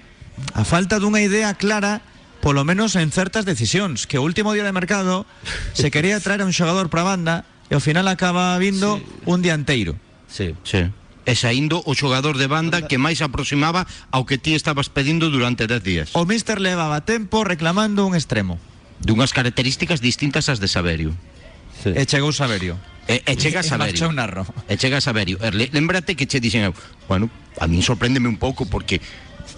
[0.54, 2.06] a falta dunha idea clara
[2.46, 5.26] polo menos en certas decisións que o último día de mercado
[5.74, 7.36] se quería traer a un xogador para a banda
[7.70, 9.96] e ao final acaba vindo un dianteiro
[10.28, 10.56] Sí.
[10.64, 10.88] Sí.
[11.28, 13.84] E saindo o xogador de banda que máis se aproximaba
[14.16, 16.08] ao que ti estabas pedindo durante 10 días.
[16.16, 18.60] o míster levaba tempo reclamando un extremo
[19.04, 21.12] Dunhas características distintas ás de Saberio.
[21.84, 21.92] Sí.
[21.94, 23.96] e chegou Saberio E, e chega E Saberio.
[23.96, 24.44] marchou narro.
[24.68, 25.40] E chega a Saberio.
[25.40, 26.76] E le- lembrate que che dixen
[27.08, 29.00] bueno, a min sorpréndeme un pouco porque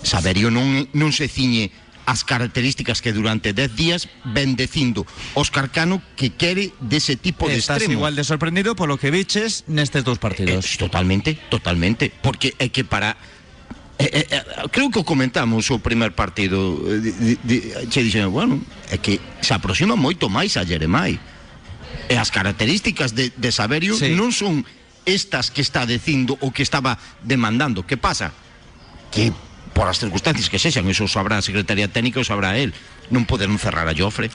[0.06, 1.74] Saberio non, non se ciñe
[2.10, 5.06] as características que durante 10 días ven dicindo
[5.38, 8.02] Óscar Cano que quere dese tipo de Estás extremo.
[8.02, 12.82] igual de sorprendido polo que viches nestes dous Eh, partidos totalmente, totalmente, porque é que
[12.82, 13.14] para
[14.00, 17.36] Eh, eh, eh, creo que o comentamos o primer partido eh,
[17.92, 21.20] che dixen, bueno, é que se aproxima moito máis a Jeremai
[22.08, 24.16] e as características de, de Saberio Sí.
[24.16, 24.64] non son
[25.04, 26.96] estas que está dicindo o que estaba
[27.28, 28.32] demandando que pasa?
[29.12, 29.36] que
[29.80, 32.76] por as circunstancias que sexan eso o sabrá a Secretaría Técnica o sabrá él.
[33.08, 34.28] Non poden cerrar a Jofre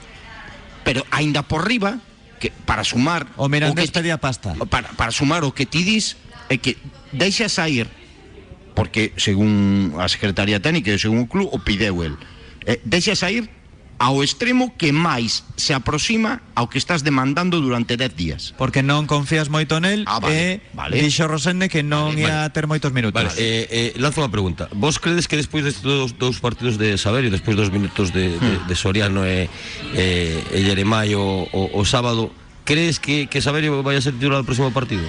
[0.81, 2.01] pero aínda por riba
[2.41, 4.57] que para sumar O Mirandés que ti- pedía pasta.
[4.73, 6.17] para, para sumar o que ti dis
[6.49, 6.81] é que
[7.13, 7.85] deixa sair
[8.73, 12.17] porque según a Secretaría Técnica e según o club o pideu el
[12.65, 13.45] eh, deixa sair
[13.97, 19.07] ao extremo que máis se aproxima ao que estás demandando durante 10 días Porque non
[19.07, 20.99] confías moito nel Ah, vale, e vale.
[20.99, 23.15] dixo Rosende que non Vale, ia ter moitos minutos.
[23.15, 24.67] Vale, eh, eh, lanzo unha pregunta.
[24.75, 28.51] Vos credes que despois destes dous, dous partidos de Saberio, despois dos minutos de, de,
[28.67, 29.47] de Soriano e,
[29.95, 30.05] e,
[30.51, 32.35] e Jeremai o, o, o sábado,
[32.67, 35.07] crees que, que Saberio vai a ser titular do próximo partido?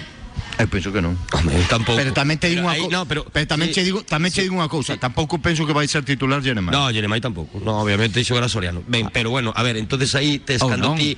[0.59, 2.01] Eu penso que non Home, tampouco.
[2.01, 4.33] Pero tamén te digo unha aí- cousa, no, pero, pero tamén sí, che digo, tamén
[4.33, 6.73] che sí, digo unha cousa, tampouco penso que vai ser titular Jeremai.
[6.73, 7.61] No, Jeremai tampouco.
[7.61, 8.81] No, obviamente xogará Soriano.
[8.89, 10.97] Ben, pero bueno, a ver, entonces aí tes Ou cando non.
[10.97, 11.17] ti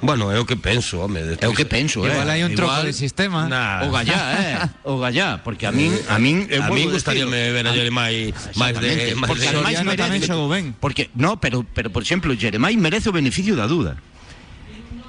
[0.00, 1.20] Bueno, é o que penso, home.
[1.36, 2.16] É o que penso, eh.
[2.16, 3.44] Igual hai un troco de sistema.
[3.52, 3.84] Nah.
[3.84, 4.56] O gallá, eh.
[4.88, 8.80] O gallá, porque a min a min eu a mí gustaríame ver a Jeremai máis
[8.80, 10.72] de máis de Soriano merece- tamén xogou ben.
[10.80, 14.00] Porque no, pero pero por exemplo, Jeremai merece o beneficio da duda.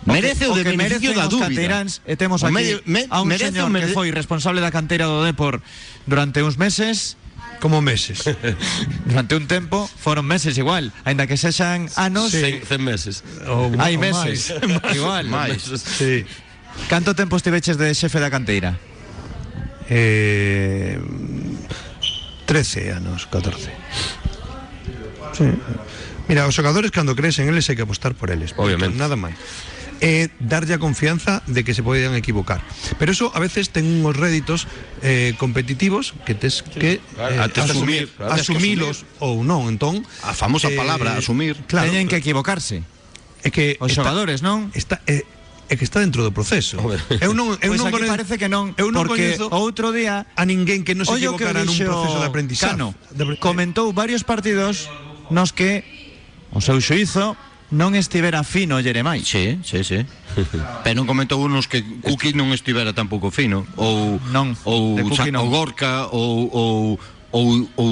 [0.05, 1.49] Merece o, o de o da dúbida.
[1.49, 3.93] Cateráns e temos aquí medio, me, a un merece, señor merece...
[3.93, 5.61] que foi responsable da canteira do Depor
[6.09, 7.17] durante uns meses
[7.61, 8.25] Como meses
[9.09, 12.41] Durante un tempo foron meses igual aínda que sexan anos sí.
[12.41, 14.97] Sen, sen meses o, Hai meses máis.
[14.97, 15.69] Igual máis.
[15.69, 16.25] Sí.
[16.89, 18.81] Canto tempo estiveches de xefe da canteira?
[19.85, 20.97] Eh,
[22.49, 23.69] 13 anos, 14
[25.37, 25.45] Sí
[26.27, 28.55] Mira, os xogadores cando crecen eles hai que apostar por eles.
[28.55, 28.95] Obviamente.
[28.95, 29.35] Nada máis.
[30.01, 32.65] E darlle a confianza de que se poden equivocar.
[32.97, 34.65] Pero eso a veces ten uns réditos
[35.05, 38.33] eh, competitivos que que eh, que asumir, claro.
[38.33, 41.53] asumilos ou non, entón A famosa eh, palabra, asumir.
[41.69, 42.81] Claro, teñen que equivocarse
[43.45, 45.21] é que os xogadores non está é
[45.77, 46.81] que está dentro do proceso.
[47.21, 50.43] Eu non eu pois non coñezo- parece que non eu non porque outro día a
[50.49, 52.73] ninguén que non se equivocara nun proceso de aprendizaje.
[52.73, 54.89] Cano, De- comentou varios partidos
[55.29, 55.85] nos que
[56.51, 57.37] o seu xuizo
[57.71, 59.23] non estivera fino Jeremai.
[59.23, 60.03] Sí, sí, sí.
[60.83, 65.47] Pero non comentou unos que Cookie non estivera tampouco fino ou non, ou, Sa, non.
[65.47, 66.99] ou Gorka ou ou
[67.31, 67.45] ou
[67.79, 67.91] ou,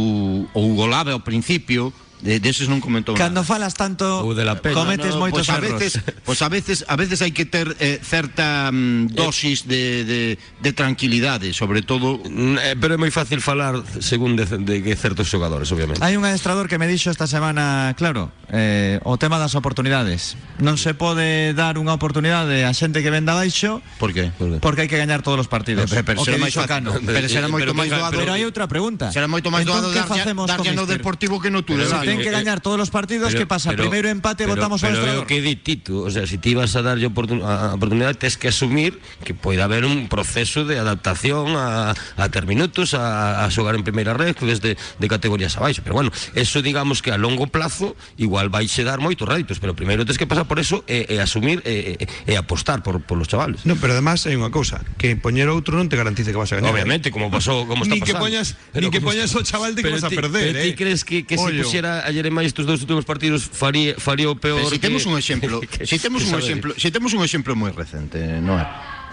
[0.51, 3.47] ou Golave ao principio de deses non comentou Cando nada.
[3.47, 4.75] falas tanto Ou de la Peña.
[4.75, 5.91] cometes No, no, moitos pois a veces,
[6.27, 10.19] pois a veces a veces hai que ter eh, certa mm, dosis de, de,
[10.59, 14.93] de tranquilidade, sobre todo Mm, eh, pero é moi fácil falar según de, de que
[14.99, 16.03] certos xogadores, obviamente.
[16.03, 20.35] Hai un adestrador que me dixo esta semana, claro, eh, o tema das oportunidades.
[20.59, 24.35] Non se pode dar unha oportunidade a xente que venda baixo ¿Por qué?
[24.59, 25.87] porque hai que gañar todos os partidos.
[25.87, 26.67] Pero- pero o será que dixo.
[26.67, 26.91] Cano.
[26.99, 28.11] Pero será Pero moito que- máis doado.
[28.19, 29.07] Pero hai outra pregunta.
[29.15, 30.97] Será moito máis Entón, doado que darlle, facemos darlle co no míster?
[30.99, 31.79] Deportivo que no tú,
[32.09, 32.17] Dani.
[32.17, 33.71] ten que gañar todos os partidos, que pasa?
[33.77, 36.73] Primeiro empate, pero, votamos ao pero o que di Tito, o sea, se ti vas
[36.75, 40.79] a darlle oportun a, a oportunidade, tes que asumir que pode haber un proceso de
[40.81, 45.81] adaptación a, a ter minutos, a, a xogar en primeira red, desde de categorías abaixo.
[45.85, 50.05] Pero bueno, eso digamos que a longo plazo igual vais dar moitos réditos, pero primeiro
[50.07, 53.27] tes que pasar por eso e, e asumir e, e, e apostar por, por los
[53.27, 53.67] chavales.
[53.67, 56.57] No, pero además hai unha cousa, que poñer outro non te garantice que vas a
[56.63, 56.71] gañar.
[56.71, 58.23] Obviamente, como pasou, como está Ni que pasando.
[58.25, 60.75] poñas- ni que poñas ao chaval de que Pero vas a perder, Pero ti eh.
[60.79, 64.63] crees que, que se pusiera allere máis estes dous últimos partidos faría, faría o peor
[64.63, 64.87] Pero si que...
[64.87, 66.45] temos un exemplo, que, si temos que un saber.
[66.45, 68.65] exemplo, si temos un exemplo moi recente, non é?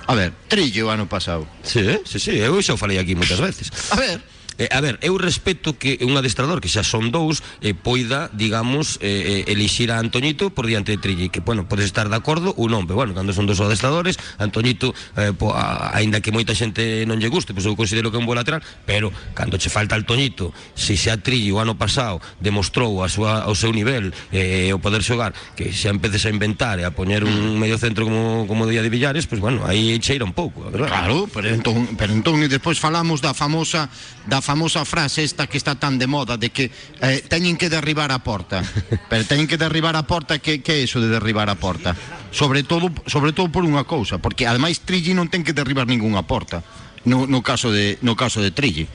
[0.07, 1.51] A ver, Trillo ano pasado.
[1.67, 3.75] Sí, sí, sí, eu xa o falei aquí moitas veces.
[3.91, 4.23] A ver,
[4.59, 8.97] Eh, a ver, eu respeto que un adestrador que xa son dous eh, poida, digamos,
[9.05, 12.57] eh, eh, elixir a Antoñito por diante de Trilli que, bueno, podes estar de acordo
[12.57, 16.57] ou non pero bueno, cando son dos adestradores Antoñito, eh, po, a, aínda que moita
[16.57, 19.69] xente non lle guste pois eu considero que é un bo lateral pero cando che
[19.69, 24.73] falta Antoñito se xa Trilli o ano pasado demostrou a súa, o seu nivel eh,
[24.73, 28.49] o poder xogar que xa empeces a inventar e a poñer un medio centro como,
[28.49, 30.89] como Día de Villares pois bueno, aí cheira un pouco a verdad.
[30.89, 33.93] claro, pero entón, pero entón e despois falamos da famosa
[34.25, 36.71] da famosa frase esta que está tan de moda de que
[37.03, 38.63] eh, teñen que derribar a porta.
[39.11, 41.99] Pero teñen que derribar a porta, que que é iso de derribar a porta?
[42.31, 46.23] Sobre todo sobre todo por unha cousa, porque ademais Trilli non ten que derribar ningunha
[46.23, 46.63] porta.
[47.03, 48.87] No, no caso de no caso de Trilli.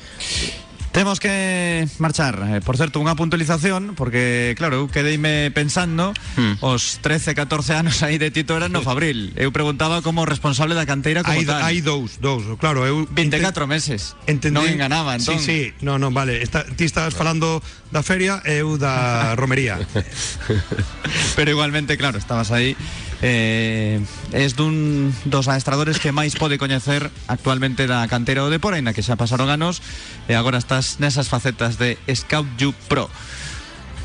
[0.92, 2.36] Temos que marchar.
[2.52, 6.60] Eh, por certo, unha puntualización, porque, claro, eu quedeime pensando Hmm.
[6.60, 9.32] os 13, 14 anos aí de Tito eran no Fabril.
[9.40, 11.64] Eu preguntaba como responsable da canteira como Hai, tal.
[11.64, 14.20] hai dous, dous, claro, eu 24 meses.
[14.28, 14.60] Entendí.
[14.60, 15.40] Non enganaba, entón.
[15.40, 16.44] Sí, sí, no, no, vale.
[16.44, 19.80] Está, ti estabas falando da feria eu da romería.
[21.40, 22.76] Pero igualmente, claro, estabas aí
[23.22, 24.02] eh,
[24.34, 29.06] es dun dos adestradores que máis pode coñecer actualmente da cantera o Depor, na que
[29.06, 29.80] xa pasaron anos
[30.26, 33.08] e agora estás nesas facetas de Scout You Pro.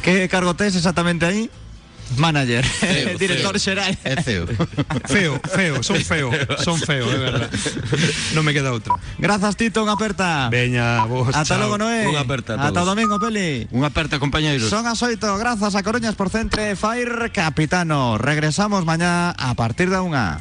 [0.04, 1.48] Que cargo tes exactamente aí?
[2.16, 3.60] Manager, Feo, director feo.
[3.60, 3.92] xeral.
[4.06, 4.46] É ceo.
[5.10, 6.30] Feo, feo, son feo,
[6.62, 7.50] son feo, é verdad.
[8.32, 8.94] Non me queda outra.
[9.18, 10.46] Grazas Tito, unha aperta.
[10.48, 11.66] Veña, vos, Ata chao.
[11.66, 12.06] logo, Noé.
[12.06, 12.86] Unha aperta a todos.
[12.86, 13.66] domingo, Peli.
[13.74, 14.70] Unha aperta, compañeiros.
[14.70, 18.16] Son as 8, grazas a Coruñas por Centre Fire Capitano.
[18.16, 20.38] Regresamos mañá a partir da unha.